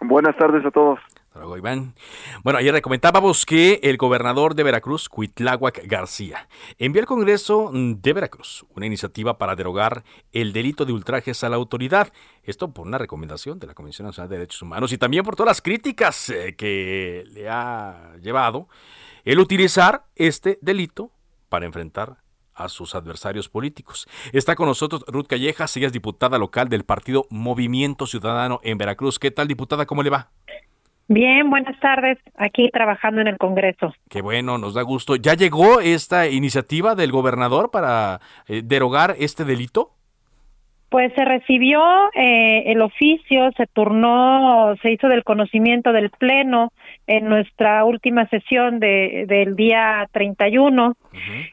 [0.00, 0.98] Buenas tardes a todos.
[2.42, 6.46] Bueno, ayer comentábamos que el gobernador de Veracruz, Cuitláhuac García,
[6.78, 10.02] envió al Congreso de Veracruz una iniciativa para derogar
[10.32, 12.12] el delito de ultrajes a la autoridad.
[12.42, 15.48] Esto por una recomendación de la Comisión Nacional de Derechos Humanos y también por todas
[15.48, 18.68] las críticas eh, que le ha llevado
[19.24, 21.12] el utilizar este delito
[21.48, 22.21] para enfrentar
[22.54, 24.08] a sus adversarios políticos.
[24.32, 29.18] Está con nosotros Ruth Callejas, ella es diputada local del partido Movimiento Ciudadano en Veracruz.
[29.18, 29.86] ¿Qué tal, diputada?
[29.86, 30.28] ¿Cómo le va?
[31.08, 32.18] Bien, buenas tardes.
[32.36, 33.92] Aquí trabajando en el Congreso.
[34.08, 35.16] Qué bueno, nos da gusto.
[35.16, 39.90] ¿Ya llegó esta iniciativa del gobernador para eh, derogar este delito?
[40.88, 41.80] Pues se recibió
[42.14, 46.72] eh, el oficio, se turnó, se hizo del conocimiento del Pleno
[47.06, 50.96] en nuestra última sesión de, del día 31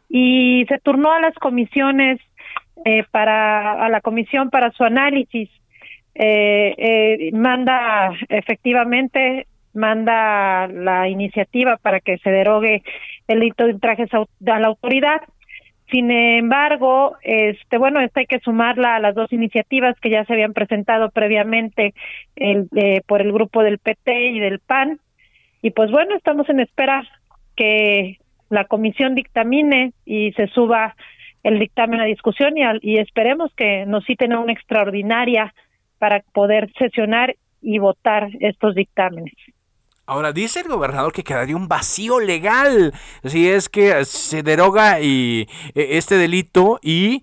[0.10, 2.20] y se turnó a las comisiones
[2.86, 5.50] eh, para a la comisión para su análisis
[6.16, 12.84] eh, eh, manda efectivamente manda la iniciativa para que se derogue
[13.28, 15.22] el delito de trajes a la autoridad.
[15.92, 20.34] Sin embargo, este bueno, esta hay que sumarla a las dos iniciativas que ya se
[20.34, 21.94] habían presentado previamente
[22.36, 25.00] el, eh, por el grupo del PT y del PAN.
[25.62, 27.08] Y pues bueno, estamos en espera
[27.56, 28.18] que
[28.50, 30.96] la comisión dictamine y se suba
[31.44, 35.54] el dictamen a discusión y, y esperemos que nos citen a una extraordinaria
[35.98, 39.34] para poder sesionar y votar estos dictámenes.
[40.10, 45.48] Ahora, dice el gobernador que quedaría un vacío legal si es que se deroga y,
[45.76, 47.22] e, este delito y,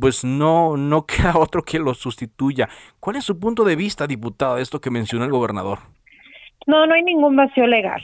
[0.00, 2.68] pues no, no queda otro que lo sustituya.
[2.98, 5.93] ¿Cuál es su punto de vista, diputado, de esto que mencionó el gobernador?
[6.66, 8.02] No, no hay ningún vacío legal.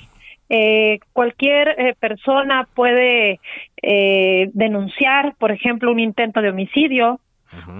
[0.52, 3.38] Eh, cualquier eh, persona puede
[3.82, 7.20] eh, denunciar, por ejemplo, un intento de homicidio,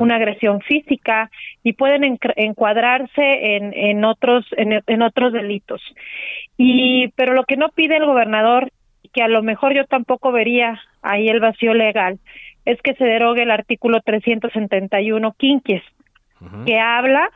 [0.01, 1.31] una agresión física
[1.62, 5.81] y pueden encuadrarse en, en otros en, otros delitos.
[6.57, 8.72] Y pero lo que no pide el gobernador
[9.12, 12.18] que a lo mejor yo tampoco vería ahí el vacío legal
[12.64, 15.85] es que se derogue el artículo 371 quinquies
[16.66, 17.31] que habla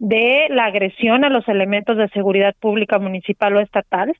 [0.00, 4.16] de la agresión a los elementos de seguridad pública municipal o estatal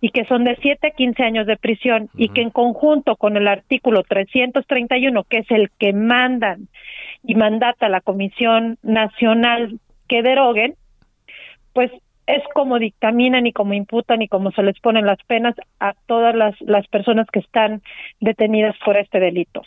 [0.00, 3.36] y que son de 7 a 15 años de prisión y que en conjunto con
[3.36, 6.66] el artículo 331, que es el que mandan
[7.22, 10.74] y mandata la Comisión Nacional que deroguen,
[11.72, 11.92] pues
[12.26, 16.34] es como dictaminan y como imputan y como se les ponen las penas a todas
[16.34, 17.82] las, las personas que están
[18.18, 19.62] detenidas por este delito.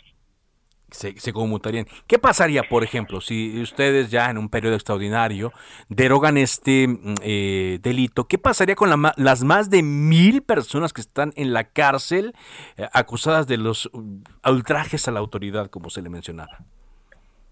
[0.90, 1.86] Se, se, conmutarían.
[2.06, 5.52] ¿Qué pasaría, por ejemplo, si ustedes ya en un periodo extraordinario
[5.90, 8.24] derogan este mm, eh, delito?
[8.24, 12.32] ¿Qué pasaría con la, las más de mil personas que están en la cárcel
[12.78, 16.58] eh, acusadas de los mm, ultrajes a la autoridad, como se le mencionaba?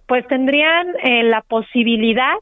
[0.07, 2.37] Pues tendrían eh, la posibilidad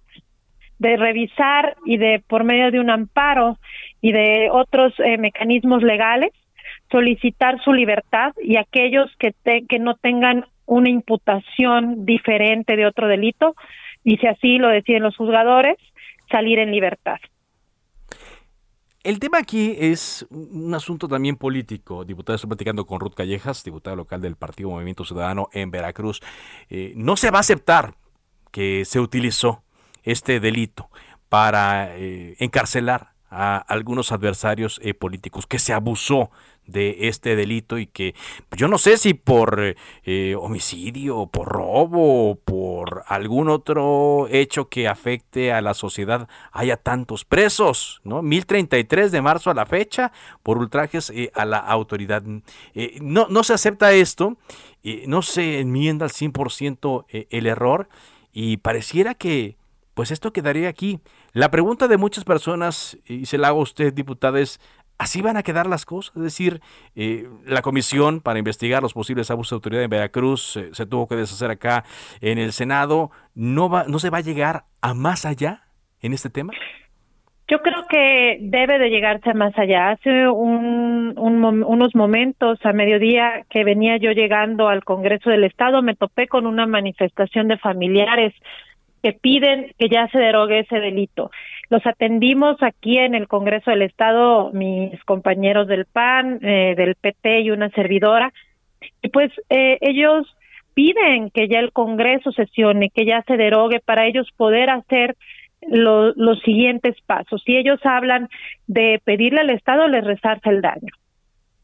[0.79, 3.59] de revisar y de, por medio de un amparo
[4.01, 6.31] y de otros eh, mecanismos legales,
[6.91, 9.35] solicitar su libertad y aquellos que,
[9.69, 13.55] que no tengan una imputación diferente de otro delito,
[14.03, 15.77] y si así lo deciden los juzgadores,
[16.31, 17.19] salir en libertad.
[19.03, 22.07] El tema aquí es un asunto también político.
[22.07, 26.23] Diputado, estoy platicando con Ruth Callejas, diputada local del Partido Movimiento Ciudadano en Veracruz.
[26.71, 27.97] Eh, no se va a aceptar
[28.51, 29.63] que se utilizó
[30.05, 30.89] este delito
[31.29, 36.31] para eh, encarcelar a algunos adversarios eh, políticos, que se abusó
[36.67, 38.15] de este delito y que
[38.57, 45.53] yo no sé si por eh, homicidio, por robo por algún otro hecho que afecte
[45.53, 48.23] a la sociedad haya tantos presos, ¿no?
[48.23, 50.13] 1033 de marzo a la fecha
[50.43, 52.23] por ultrajes a la autoridad.
[53.01, 54.37] no, no se acepta esto,
[55.07, 57.89] no se enmienda al 100% el error
[58.33, 59.57] y pareciera que
[59.95, 61.01] pues esto quedaría aquí.
[61.33, 64.61] La pregunta de muchas personas, y se la hago a usted, diputada, es,
[64.99, 66.17] ¿así van a quedar las cosas?
[66.17, 66.61] Es decir,
[66.97, 71.17] eh, la comisión para investigar los posibles abusos de autoridad en Veracruz se tuvo que
[71.17, 71.85] deshacer acá
[72.21, 73.11] en el Senado.
[73.35, 75.65] ¿No, va, ¿No se va a llegar a más allá
[76.01, 76.53] en este tema?
[77.47, 79.91] Yo creo que debe de llegarse más allá.
[79.91, 85.95] Hace un, unos momentos, a mediodía, que venía yo llegando al Congreso del Estado, me
[85.95, 88.33] topé con una manifestación de familiares
[89.03, 91.31] que piden que ya se derogue ese delito.
[91.71, 97.41] Los atendimos aquí en el Congreso del Estado, mis compañeros del PAN, eh, del PT
[97.41, 98.33] y una servidora,
[99.03, 100.27] y pues eh, ellos
[100.75, 105.17] piden que ya el Congreso sesione, que ya se derogue para ellos poder hacer
[105.67, 107.43] los siguientes pasos.
[107.47, 108.29] Si ellos hablan
[108.67, 110.93] de pedirle al Estado, les rezarse el daño.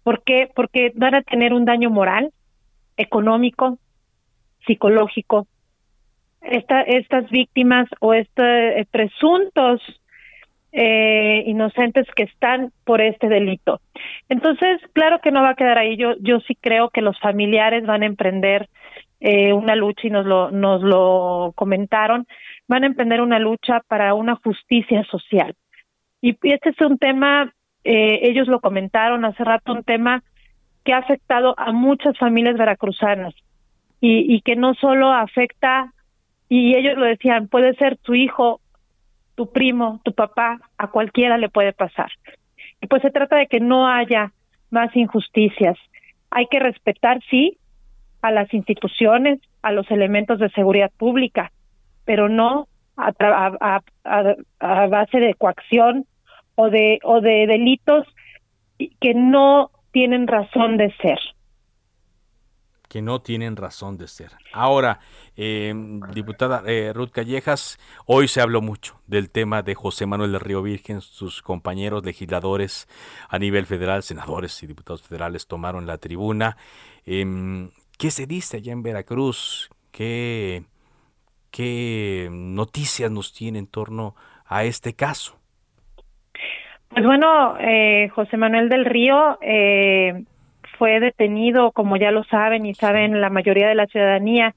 [0.02, 0.50] ¿Por qué?
[0.54, 2.32] Porque van a tener un daño moral,
[2.96, 3.78] económico,
[4.66, 5.46] psicológico,
[6.50, 9.80] esta, estas víctimas o estos eh, presuntos
[10.72, 13.80] eh, inocentes que están por este delito.
[14.28, 15.96] Entonces, claro que no va a quedar ahí.
[15.96, 18.68] Yo, yo sí creo que los familiares van a emprender
[19.20, 22.26] eh, una lucha y nos lo, nos lo comentaron,
[22.68, 25.54] van a emprender una lucha para una justicia social.
[26.20, 27.52] Y, este es un tema,
[27.84, 30.22] eh, ellos lo comentaron hace rato, un tema
[30.84, 33.34] que ha afectado a muchas familias veracruzanas
[34.00, 35.92] y, y que no solo afecta
[36.50, 38.60] y ellos lo decían, puede ser tu hijo,
[39.36, 42.10] tu primo, tu papá, a cualquiera le puede pasar.
[42.80, 44.32] Y pues se trata de que no haya
[44.70, 45.78] más injusticias.
[46.28, 47.56] Hay que respetar, sí,
[48.20, 51.52] a las instituciones, a los elementos de seguridad pública,
[52.04, 53.80] pero no a, a,
[54.58, 56.04] a, base de coacción
[56.56, 58.08] o de, o de delitos
[59.00, 61.18] que no tienen razón de ser
[62.90, 64.32] que no tienen razón de ser.
[64.52, 64.98] Ahora,
[65.36, 65.72] eh,
[66.12, 66.62] diputada
[66.92, 71.40] Ruth Callejas, hoy se habló mucho del tema de José Manuel del Río Virgen, sus
[71.40, 72.88] compañeros legisladores
[73.28, 76.56] a nivel federal, senadores y diputados federales tomaron la tribuna.
[77.06, 79.70] Em, ¿Qué se dice allá en Veracruz?
[79.92, 80.64] ¿Qué,
[81.50, 84.16] ¿Qué noticias nos tiene en torno
[84.46, 85.36] a este caso?
[86.88, 90.24] Pues bueno, eh, José Manuel del Río eh,
[90.80, 94.54] fue detenido, como ya lo saben y saben la mayoría de la ciudadanía,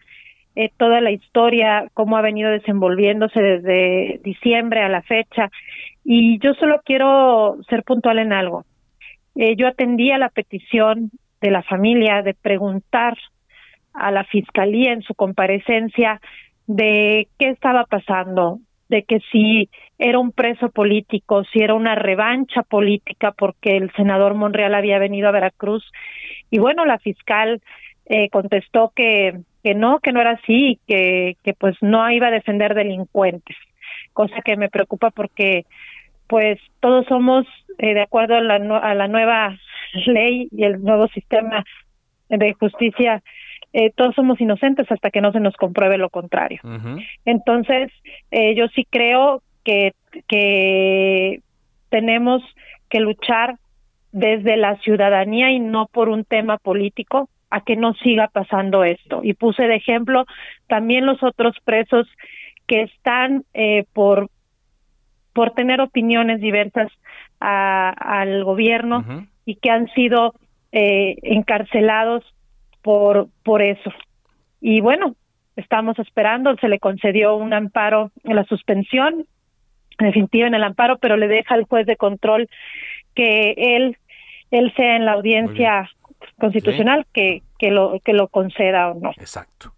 [0.56, 5.50] eh, toda la historia, cómo ha venido desenvolviéndose desde diciembre a la fecha.
[6.06, 8.64] Y yo solo quiero ser puntual en algo.
[9.36, 11.12] Eh, yo atendí a la petición
[11.42, 13.18] de la familia de preguntar
[13.94, 16.22] a la fiscalía en su comparecencia
[16.68, 18.60] de qué estaba pasando,
[18.94, 24.36] de que si era un preso político, si era una revancha política porque el senador
[24.36, 25.84] Monreal había venido a Veracruz.
[26.52, 27.60] Y bueno, la fiscal
[28.06, 32.38] eh, contestó que, que no, que no era así, que, que pues no iba a
[32.40, 33.58] defender delincuentes,
[34.14, 35.66] cosa que me preocupa porque
[36.28, 37.48] pues todos somos
[37.80, 39.58] eh, de acuerdo a la, a la nueva
[40.06, 41.64] ley y el nuevo sistema
[42.30, 43.24] de justicia
[43.74, 46.62] eh, todos somos inocentes hasta que no se nos compruebe lo contrario.
[47.26, 47.92] Entonces,
[48.32, 49.94] eh, yo sí creo que,
[50.28, 51.42] que
[51.90, 52.44] tenemos
[52.90, 53.56] que luchar
[54.12, 59.22] desde la ciudadanía y no por un tema político a que no siga pasando esto.
[59.24, 60.26] Y puse de ejemplo
[60.68, 62.08] también los otros presos
[62.68, 64.30] que están eh, por
[65.34, 66.92] por tener opiniones diversas
[67.40, 69.04] al gobierno
[69.46, 70.34] y que han sido
[70.72, 72.24] eh, encarcelados
[72.84, 73.92] por por eso.
[74.62, 75.16] Y bueno,
[75.56, 79.26] estamos esperando, se le concedió un amparo en la suspensión
[80.00, 82.50] definitiva en el amparo, pero le deja al juez de control
[83.16, 83.98] que él
[84.52, 85.90] él sea en la audiencia
[86.40, 89.12] constitucional que, que, lo, que lo conceda o no.
[89.18, 89.74] Exacto.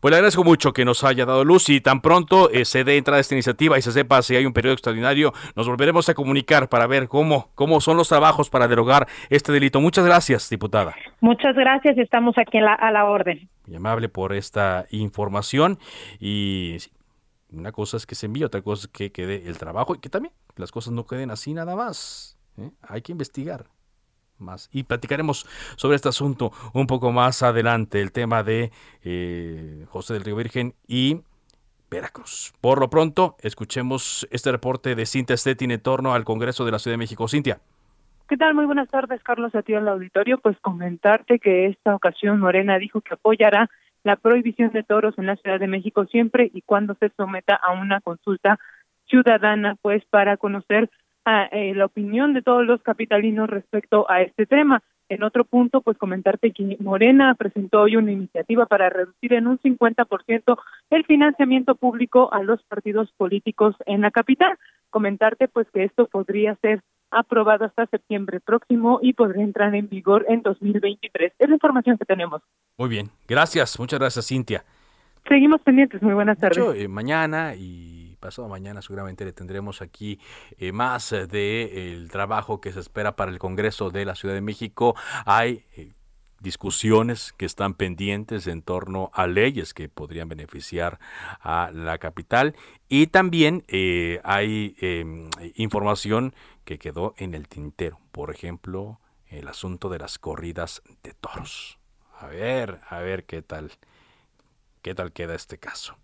[0.00, 2.96] Pues le agradezco mucho que nos haya dado luz y tan pronto eh, se dé
[2.96, 6.14] entrada a esta iniciativa y se sepa si hay un periodo extraordinario, nos volveremos a
[6.14, 9.80] comunicar para ver cómo, cómo son los trabajos para derogar este delito.
[9.80, 10.94] Muchas gracias, diputada.
[11.20, 13.48] Muchas gracias y estamos aquí a la orden.
[13.66, 15.78] Muy amable por esta información
[16.18, 16.78] y
[17.50, 20.08] una cosa es que se envíe, otra cosa es que quede el trabajo y que
[20.08, 22.38] también las cosas no queden así nada más.
[22.58, 22.70] ¿eh?
[22.82, 23.66] Hay que investigar
[24.40, 24.68] más.
[24.72, 28.70] Y platicaremos sobre este asunto un poco más adelante, el tema de
[29.02, 31.20] eh, José del Río Virgen y
[31.90, 32.52] Veracruz.
[32.60, 36.78] Por lo pronto, escuchemos este reporte de Cintia Stettin en torno al Congreso de la
[36.78, 37.28] Ciudad de México.
[37.28, 37.60] Cintia.
[38.28, 38.54] ¿Qué tal?
[38.54, 40.38] Muy buenas tardes, Carlos, a ti en el auditorio.
[40.38, 43.70] Pues comentarte que esta ocasión Morena dijo que apoyará
[44.04, 47.72] la prohibición de toros en la Ciudad de México siempre y cuando se someta a
[47.72, 48.58] una consulta
[49.08, 50.90] ciudadana, pues para conocer
[51.26, 54.82] eh, la opinión de todos los capitalinos respecto a este tema.
[55.08, 59.58] En otro punto, pues comentarte que Morena presentó hoy una iniciativa para reducir en un
[59.58, 60.58] 50%
[60.90, 64.58] el financiamiento público a los partidos políticos en la capital.
[64.90, 70.26] Comentarte pues que esto podría ser aprobado hasta septiembre próximo y podría entrar en vigor
[70.28, 71.32] en 2023.
[71.38, 72.42] Es la información que tenemos.
[72.76, 74.62] Muy bien, gracias, muchas gracias Cintia.
[75.26, 76.58] Seguimos pendientes, muy buenas tardes.
[76.76, 80.18] Eh, mañana y pasado mañana seguramente le tendremos aquí
[80.58, 84.40] eh, más de el trabajo que se espera para el Congreso de la Ciudad de
[84.40, 84.94] México.
[85.24, 85.92] Hay eh,
[86.40, 90.98] discusiones que están pendientes en torno a leyes que podrían beneficiar
[91.40, 92.54] a la capital
[92.88, 99.88] y también eh, hay em, información que quedó en el tintero, por ejemplo, el asunto
[99.88, 101.78] de las corridas de toros.
[102.20, 103.70] A ver, a ver qué tal,
[104.82, 105.96] qué tal queda este caso.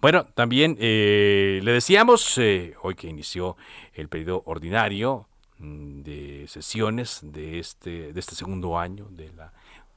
[0.00, 3.56] Bueno, también eh, le decíamos, eh, hoy que inició
[3.94, 9.52] el periodo ordinario mm, de sesiones de este, de este segundo año de la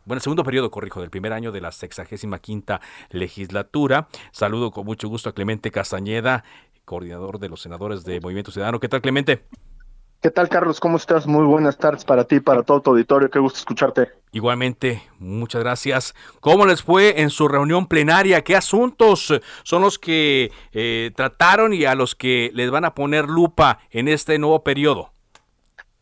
[0.06, 4.08] bueno, segundo periodo, corrijo, del primer año de la sexagésima quinta legislatura.
[4.32, 6.44] Saludo con mucho gusto a Clemente Castañeda,
[6.84, 8.80] coordinador de los senadores de Movimiento Ciudadano.
[8.80, 9.44] ¿Qué tal, Clemente?
[10.22, 10.82] ¿Qué tal, Carlos?
[10.82, 11.26] ¿Cómo estás?
[11.26, 13.30] Muy buenas tardes para ti, para todo tu auditorio.
[13.30, 14.10] Qué gusto escucharte.
[14.34, 16.14] Igualmente, muchas gracias.
[16.42, 18.44] ¿Cómo les fue en su reunión plenaria?
[18.44, 23.30] ¿Qué asuntos son los que eh, trataron y a los que les van a poner
[23.30, 25.14] lupa en este nuevo periodo?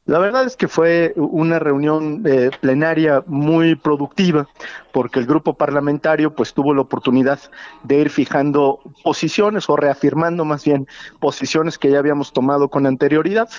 [0.08, 4.47] La verdad es que fue una reunión eh, plenaria muy productiva
[4.93, 7.39] porque el grupo parlamentario pues tuvo la oportunidad
[7.84, 10.88] de ir fijando posiciones o reafirmando más bien
[11.20, 13.49] posiciones que ya habíamos tomado con anterioridad,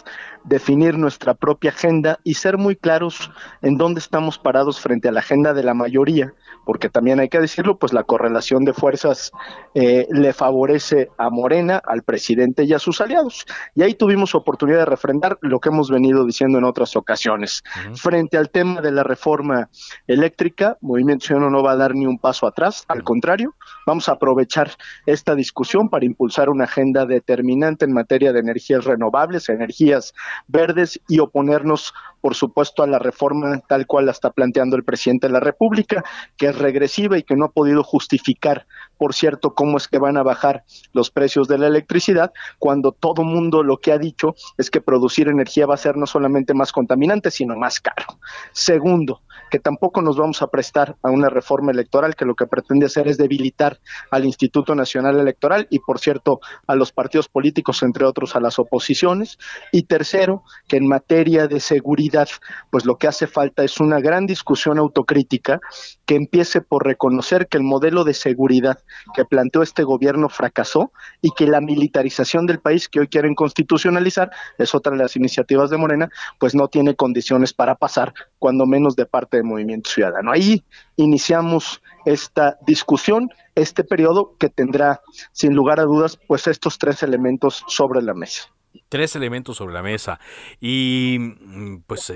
[0.45, 3.31] definir nuestra propia agenda y ser muy claros
[3.61, 6.33] en dónde estamos parados frente a la agenda de la mayoría,
[6.69, 9.33] porque también hay que decirlo, pues la correlación de fuerzas
[9.73, 13.47] eh, le favorece a Morena, al presidente y a sus aliados.
[13.75, 17.63] Y ahí tuvimos oportunidad de refrendar lo que hemos venido diciendo en otras ocasiones.
[17.95, 19.71] Frente al tema de la reforma
[20.07, 23.55] eléctrica, Movimiento Ciudadano no va a dar ni un paso atrás, al contrario,
[23.87, 24.71] vamos a aprovechar
[25.07, 30.13] esta discusión para impulsar una agenda determinante en materia de energías renovables, energías
[30.49, 35.27] verdes y oponernos, por supuesto, a la reforma tal cual la está planteando el presidente
[35.27, 36.05] de la República,
[36.37, 38.67] que es regresiva y que no ha podido justificar,
[38.97, 43.23] por cierto, cómo es que van a bajar los precios de la electricidad, cuando todo
[43.23, 46.73] mundo lo que ha dicho es que producir energía va a ser no solamente más
[46.73, 48.19] contaminante, sino más caro.
[48.53, 52.87] Segundo, que tampoco nos vamos a prestar a una reforma electoral que lo que pretende
[52.87, 53.81] hacer es debilitar
[54.11, 58.59] al Instituto Nacional Electoral y, por cierto, a los partidos políticos, entre otros a las
[58.59, 59.39] oposiciones.
[59.73, 62.29] Y tercero, que en materia de seguridad,
[62.71, 65.61] pues lo que hace falta es una gran discusión autocrítica
[66.09, 68.79] que empiece por reconocer que el modelo de seguridad
[69.15, 70.91] que planteó este gobierno fracasó
[71.21, 75.69] y que la militarización del país que hoy quieren constitucionalizar, es otra de las iniciativas
[75.69, 76.09] de Morena,
[76.41, 80.33] pues no tiene condiciones para pasar, cuando menos de parte del Movimiento Ciudadano.
[80.33, 80.65] Ahí
[80.97, 85.03] iniciamos esta discusión, este periodo que tendrá,
[85.33, 88.45] sin lugar a dudas, pues estos tres elementos sobre la mesa.
[88.89, 90.19] Tres elementos sobre la mesa.
[90.59, 92.11] Y mm, pues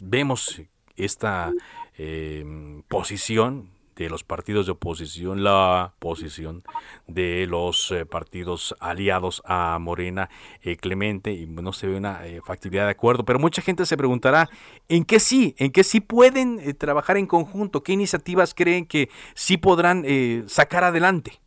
[0.00, 0.60] vemos
[0.96, 1.52] esta
[1.98, 6.62] Em, posición de los partidos de oposición, la posición
[7.06, 10.28] de los eh, partidos aliados a Morena,
[10.62, 13.96] eh, Clemente, y no se ve una eh, factibilidad de acuerdo, pero mucha gente se
[13.96, 14.50] preguntará
[14.88, 19.56] en qué sí, en qué sí pueden trabajar en conjunto, qué iniciativas creen que sí
[19.56, 20.04] podrán
[20.46, 21.40] sacar adelante.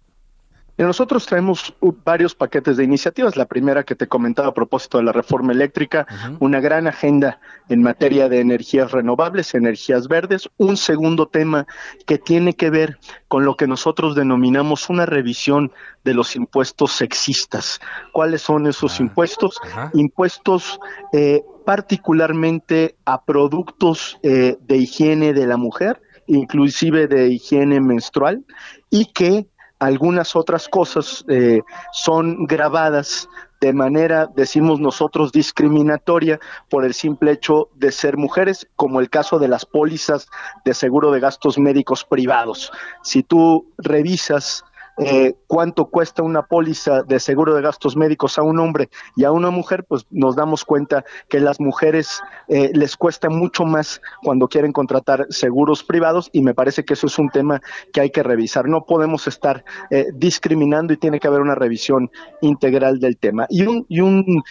[0.85, 1.73] Nosotros traemos
[2.05, 3.35] varios paquetes de iniciativas.
[3.35, 6.07] La primera que te comentaba a propósito de la reforma eléctrica,
[6.39, 10.49] una gran agenda en materia de energías renovables, energías verdes.
[10.57, 11.67] Un segundo tema
[12.07, 15.73] que tiene que ver con lo que nosotros denominamos una revisión
[16.05, 17.81] de los impuestos sexistas.
[18.13, 19.59] ¿Cuáles son esos ah, impuestos?
[19.93, 20.79] Impuestos
[21.11, 28.45] eh, particularmente a productos eh, de higiene de la mujer, inclusive de higiene menstrual,
[28.89, 29.45] y que
[29.79, 31.61] algunas otras cosas eh,
[31.91, 33.29] son grabadas
[33.61, 39.37] de manera, decimos nosotros, discriminatoria por el simple hecho de ser mujeres, como el caso
[39.37, 40.27] de las pólizas
[40.63, 42.71] de seguro de gastos médicos privados.
[43.03, 44.63] Si tú revisas
[44.99, 49.31] eh, cuánto cuesta una póliza de seguro de gastos médicos a un hombre y a
[49.31, 54.47] una mujer, pues nos damos cuenta que las mujeres eh, les cuesta mucho más cuando
[54.47, 57.61] quieren contratar seguros privados y me parece que eso es un tema
[57.93, 58.67] que hay que revisar.
[58.67, 63.45] No podemos estar eh, discriminando y tiene que haber una revisión integral del tema.
[63.49, 64.43] Y un, y un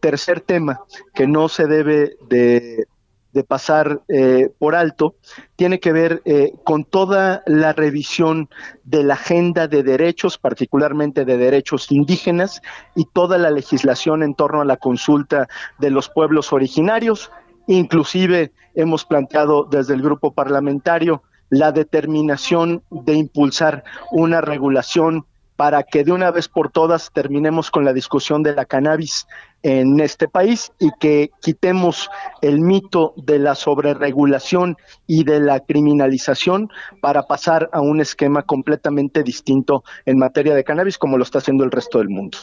[0.00, 0.80] tercer tema
[1.14, 2.86] que no se debe de
[3.32, 5.14] de pasar eh, por alto,
[5.56, 8.48] tiene que ver eh, con toda la revisión
[8.84, 12.60] de la agenda de derechos, particularmente de derechos indígenas,
[12.94, 17.30] y toda la legislación en torno a la consulta de los pueblos originarios.
[17.66, 25.26] Inclusive hemos planteado desde el grupo parlamentario la determinación de impulsar una regulación
[25.60, 29.26] para que de una vez por todas terminemos con la discusión de la cannabis
[29.62, 32.08] en este país y que quitemos
[32.40, 36.70] el mito de la sobreregulación y de la criminalización
[37.02, 41.62] para pasar a un esquema completamente distinto en materia de cannabis como lo está haciendo
[41.62, 42.38] el resto del mundo.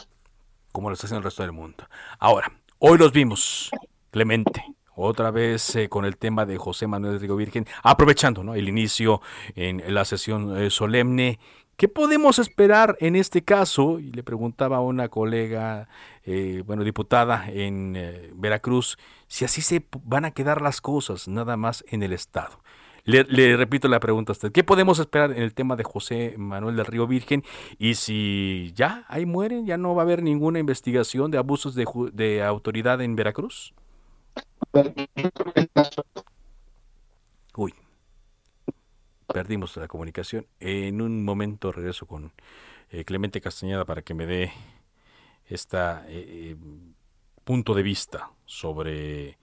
[0.70, 1.88] Como lo está haciendo el resto del mundo.
[2.20, 3.68] Ahora, hoy los vimos,
[4.12, 4.62] Clemente,
[4.94, 9.20] otra vez eh, con el tema de José Manuel Rigo Virgen, aprovechando el inicio
[9.56, 11.40] en la sesión eh, solemne
[11.78, 14.00] ¿Qué podemos esperar en este caso?
[14.00, 15.88] Y le preguntaba a una colega,
[16.24, 18.98] eh, bueno, diputada en eh, Veracruz,
[19.28, 22.58] si así se van a quedar las cosas, nada más en el Estado.
[23.04, 26.74] Le, repito la pregunta a usted, ¿qué podemos esperar en el tema de José Manuel
[26.74, 27.44] del Río Virgen?
[27.78, 31.86] Y si ya ahí mueren, ya no va a haber ninguna investigación de abusos de,
[32.12, 33.72] de autoridad en Veracruz.
[37.54, 37.72] Uy,
[39.32, 40.46] perdimos la comunicación.
[40.60, 42.32] En un momento regreso con
[42.90, 44.52] eh, Clemente Castañeda para que me dé
[45.46, 46.56] este
[47.44, 49.38] punto de vista sobre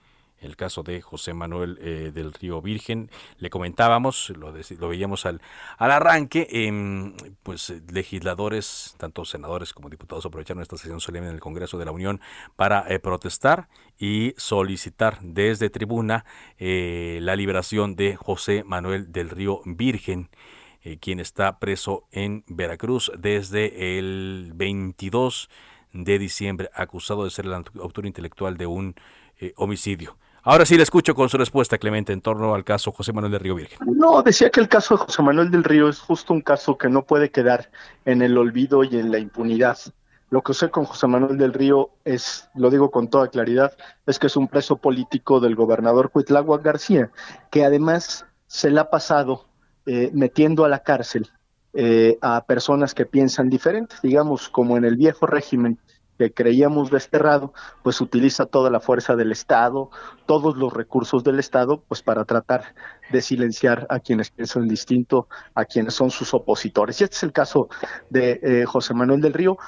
[0.46, 3.10] el caso de José Manuel eh, del Río Virgen.
[3.38, 4.52] Le comentábamos, lo,
[4.88, 5.40] veíamos al,
[5.78, 11.40] al arranque, eh, pues legisladores, tanto senadores como diputados, aprovecharon esta sesión solemne en el
[11.40, 12.20] Congreso de la Unión
[12.56, 13.68] para eh, protestar
[13.98, 16.24] y solicitar desde tribuna
[16.58, 20.30] eh, la liberación de José Manuel del Río Virgen
[21.00, 25.50] quien está preso en Veracruz desde el 22
[25.92, 28.94] de diciembre, acusado de ser el autor intelectual de un
[29.56, 30.16] homicidio.
[30.48, 33.40] Ahora sí le escucho con su respuesta, Clemente, en torno al caso José Manuel del
[33.40, 33.80] Río Virgen.
[33.84, 36.88] No, decía que el caso de José Manuel del Río es justo un caso que
[36.88, 37.68] no puede quedar
[38.04, 39.76] en el olvido y en la impunidad.
[40.30, 43.76] Lo que sé con José Manuel del Río es, lo digo con toda claridad,
[44.06, 47.10] es que es un preso político del gobernador Cuitlagua García,
[47.50, 49.46] que además se le ha pasado
[49.84, 51.28] eh, metiendo a la cárcel
[51.74, 55.80] eh, a personas que piensan diferentes, digamos, como en el viejo régimen
[56.18, 57.52] que creíamos desterrado,
[57.82, 59.90] pues utiliza toda la fuerza del Estado,
[60.26, 62.74] todos los recursos del Estado, pues para tratar
[63.10, 67.00] de silenciar a quienes piensan distinto, a quienes son sus opositores.
[67.00, 67.68] Y este es el caso
[68.10, 69.58] de eh, José Manuel del Río,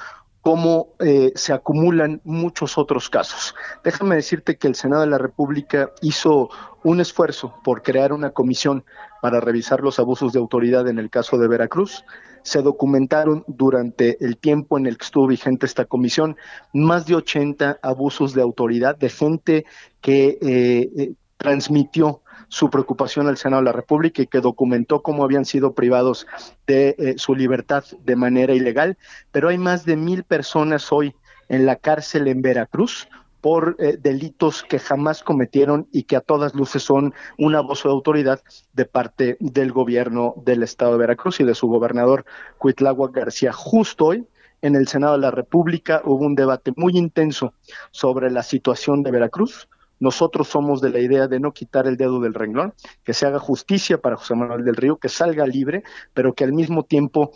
[0.42, 3.54] como eh, se acumulan muchos otros casos.
[3.84, 6.48] Déjame decirte que el Senado de la República hizo
[6.84, 8.84] un esfuerzo por crear una comisión
[9.20, 12.04] para revisar los abusos de autoridad en el caso de Veracruz
[12.42, 16.36] se documentaron durante el tiempo en el que estuvo vigente esta comisión
[16.72, 19.66] más de 80 abusos de autoridad de gente
[20.00, 25.24] que eh, eh, transmitió su preocupación al Senado de la República y que documentó cómo
[25.24, 26.26] habían sido privados
[26.66, 28.96] de eh, su libertad de manera ilegal.
[29.32, 31.14] Pero hay más de mil personas hoy
[31.48, 33.08] en la cárcel en Veracruz
[33.40, 37.94] por eh, delitos que jamás cometieron y que a todas luces son un abuso de
[37.94, 38.40] autoridad
[38.72, 42.24] de parte del gobierno del estado de Veracruz y de su gobernador
[42.58, 43.52] Cuitlagua García.
[43.52, 44.26] Justo hoy,
[44.60, 47.54] en el Senado de la República, hubo un debate muy intenso
[47.92, 49.68] sobre la situación de Veracruz,
[50.00, 52.74] nosotros somos de la idea de no quitar el dedo del renglón,
[53.04, 55.82] que se haga justicia para José Manuel del Río, que salga libre,
[56.14, 57.32] pero que al mismo tiempo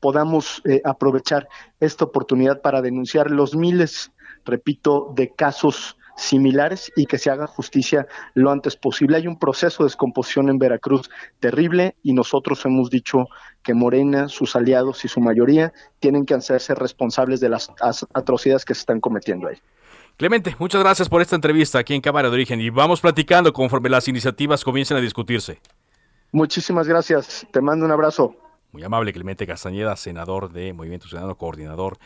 [0.00, 1.48] podamos eh, aprovechar
[1.80, 4.12] esta oportunidad para denunciar los miles,
[4.44, 9.16] repito, de casos similares y que se haga justicia lo antes posible.
[9.16, 13.26] Hay un proceso de descomposición en Veracruz terrible y nosotros hemos dicho
[13.62, 17.70] que Morena, sus aliados y su mayoría tienen que hacerse responsables de las
[18.12, 19.56] atrocidades que se están cometiendo ahí.
[20.16, 23.88] Clemente, muchas gracias por esta entrevista aquí en Cámara de Origen y vamos platicando conforme
[23.88, 25.60] las iniciativas comiencen a discutirse.
[26.30, 28.36] Muchísimas gracias, te mando un abrazo.
[28.70, 31.98] Muy amable Clemente Castañeda, senador de Movimiento Ciudadano, coordinador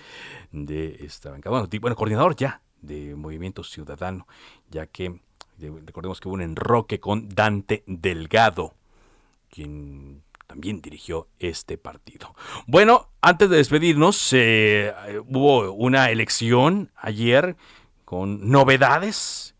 [0.53, 1.67] de esta bancada.
[1.81, 4.27] Bueno, coordinador ya de Movimiento Ciudadano,
[4.71, 5.21] ya que
[5.59, 8.75] recordemos que hubo un enroque con Dante Delgado,
[9.51, 12.35] quien también dirigió este partido.
[12.67, 14.95] Bueno, antes de despedirnos, eh,
[15.29, 17.57] hubo una elección ayer
[18.09, 19.55] con novedades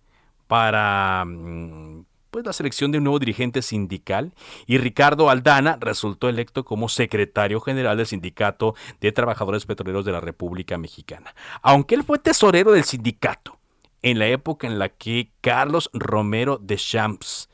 [0.47, 4.33] para mm, pues, la selección de un nuevo dirigente sindical
[4.67, 10.23] y Ricardo Aldana resultó electo como secretario general del Sindicato de Trabajadores Petroleros de la
[10.23, 11.35] República Mexicana.
[11.61, 13.59] Aunque él fue tesorero del sindicato
[14.01, 17.51] en la época en la que Carlos Romero de Champs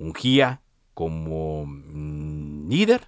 [0.00, 0.60] ungía
[0.92, 3.06] como mm, líder,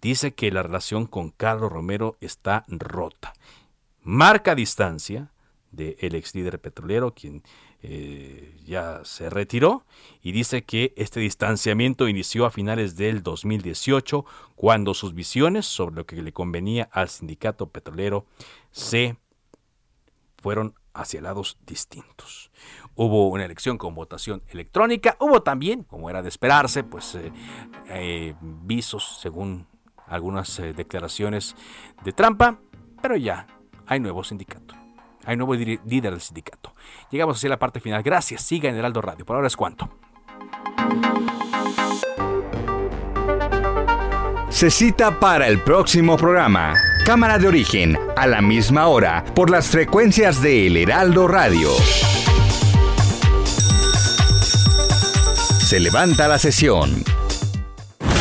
[0.00, 3.34] dice que la relación con Carlos Romero está rota.
[4.02, 5.31] Marca distancia
[5.72, 7.42] del ex líder petrolero, quien
[7.82, 9.84] eh, ya se retiró,
[10.22, 16.06] y dice que este distanciamiento inició a finales del 2018, cuando sus visiones sobre lo
[16.06, 18.26] que le convenía al sindicato petrolero
[18.70, 19.16] se
[20.40, 22.50] fueron hacia lados distintos.
[22.94, 27.32] Hubo una elección con votación electrónica, hubo también, como era de esperarse, pues eh,
[27.88, 29.66] eh, visos según
[30.06, 31.56] algunas declaraciones
[32.04, 32.58] de trampa,
[33.00, 33.46] pero ya
[33.86, 34.81] hay nuevo sindicato.
[35.24, 36.72] Hay nuevo líder del sindicato.
[37.10, 38.02] Llegamos hacia la parte final.
[38.02, 38.42] Gracias.
[38.42, 39.24] Siga en Heraldo Radio.
[39.24, 39.88] Por ahora es cuanto.
[44.48, 46.74] Se cita para el próximo programa.
[47.04, 51.70] Cámara de origen, a la misma hora, por las frecuencias de El Heraldo Radio.
[55.58, 57.02] Se levanta la sesión.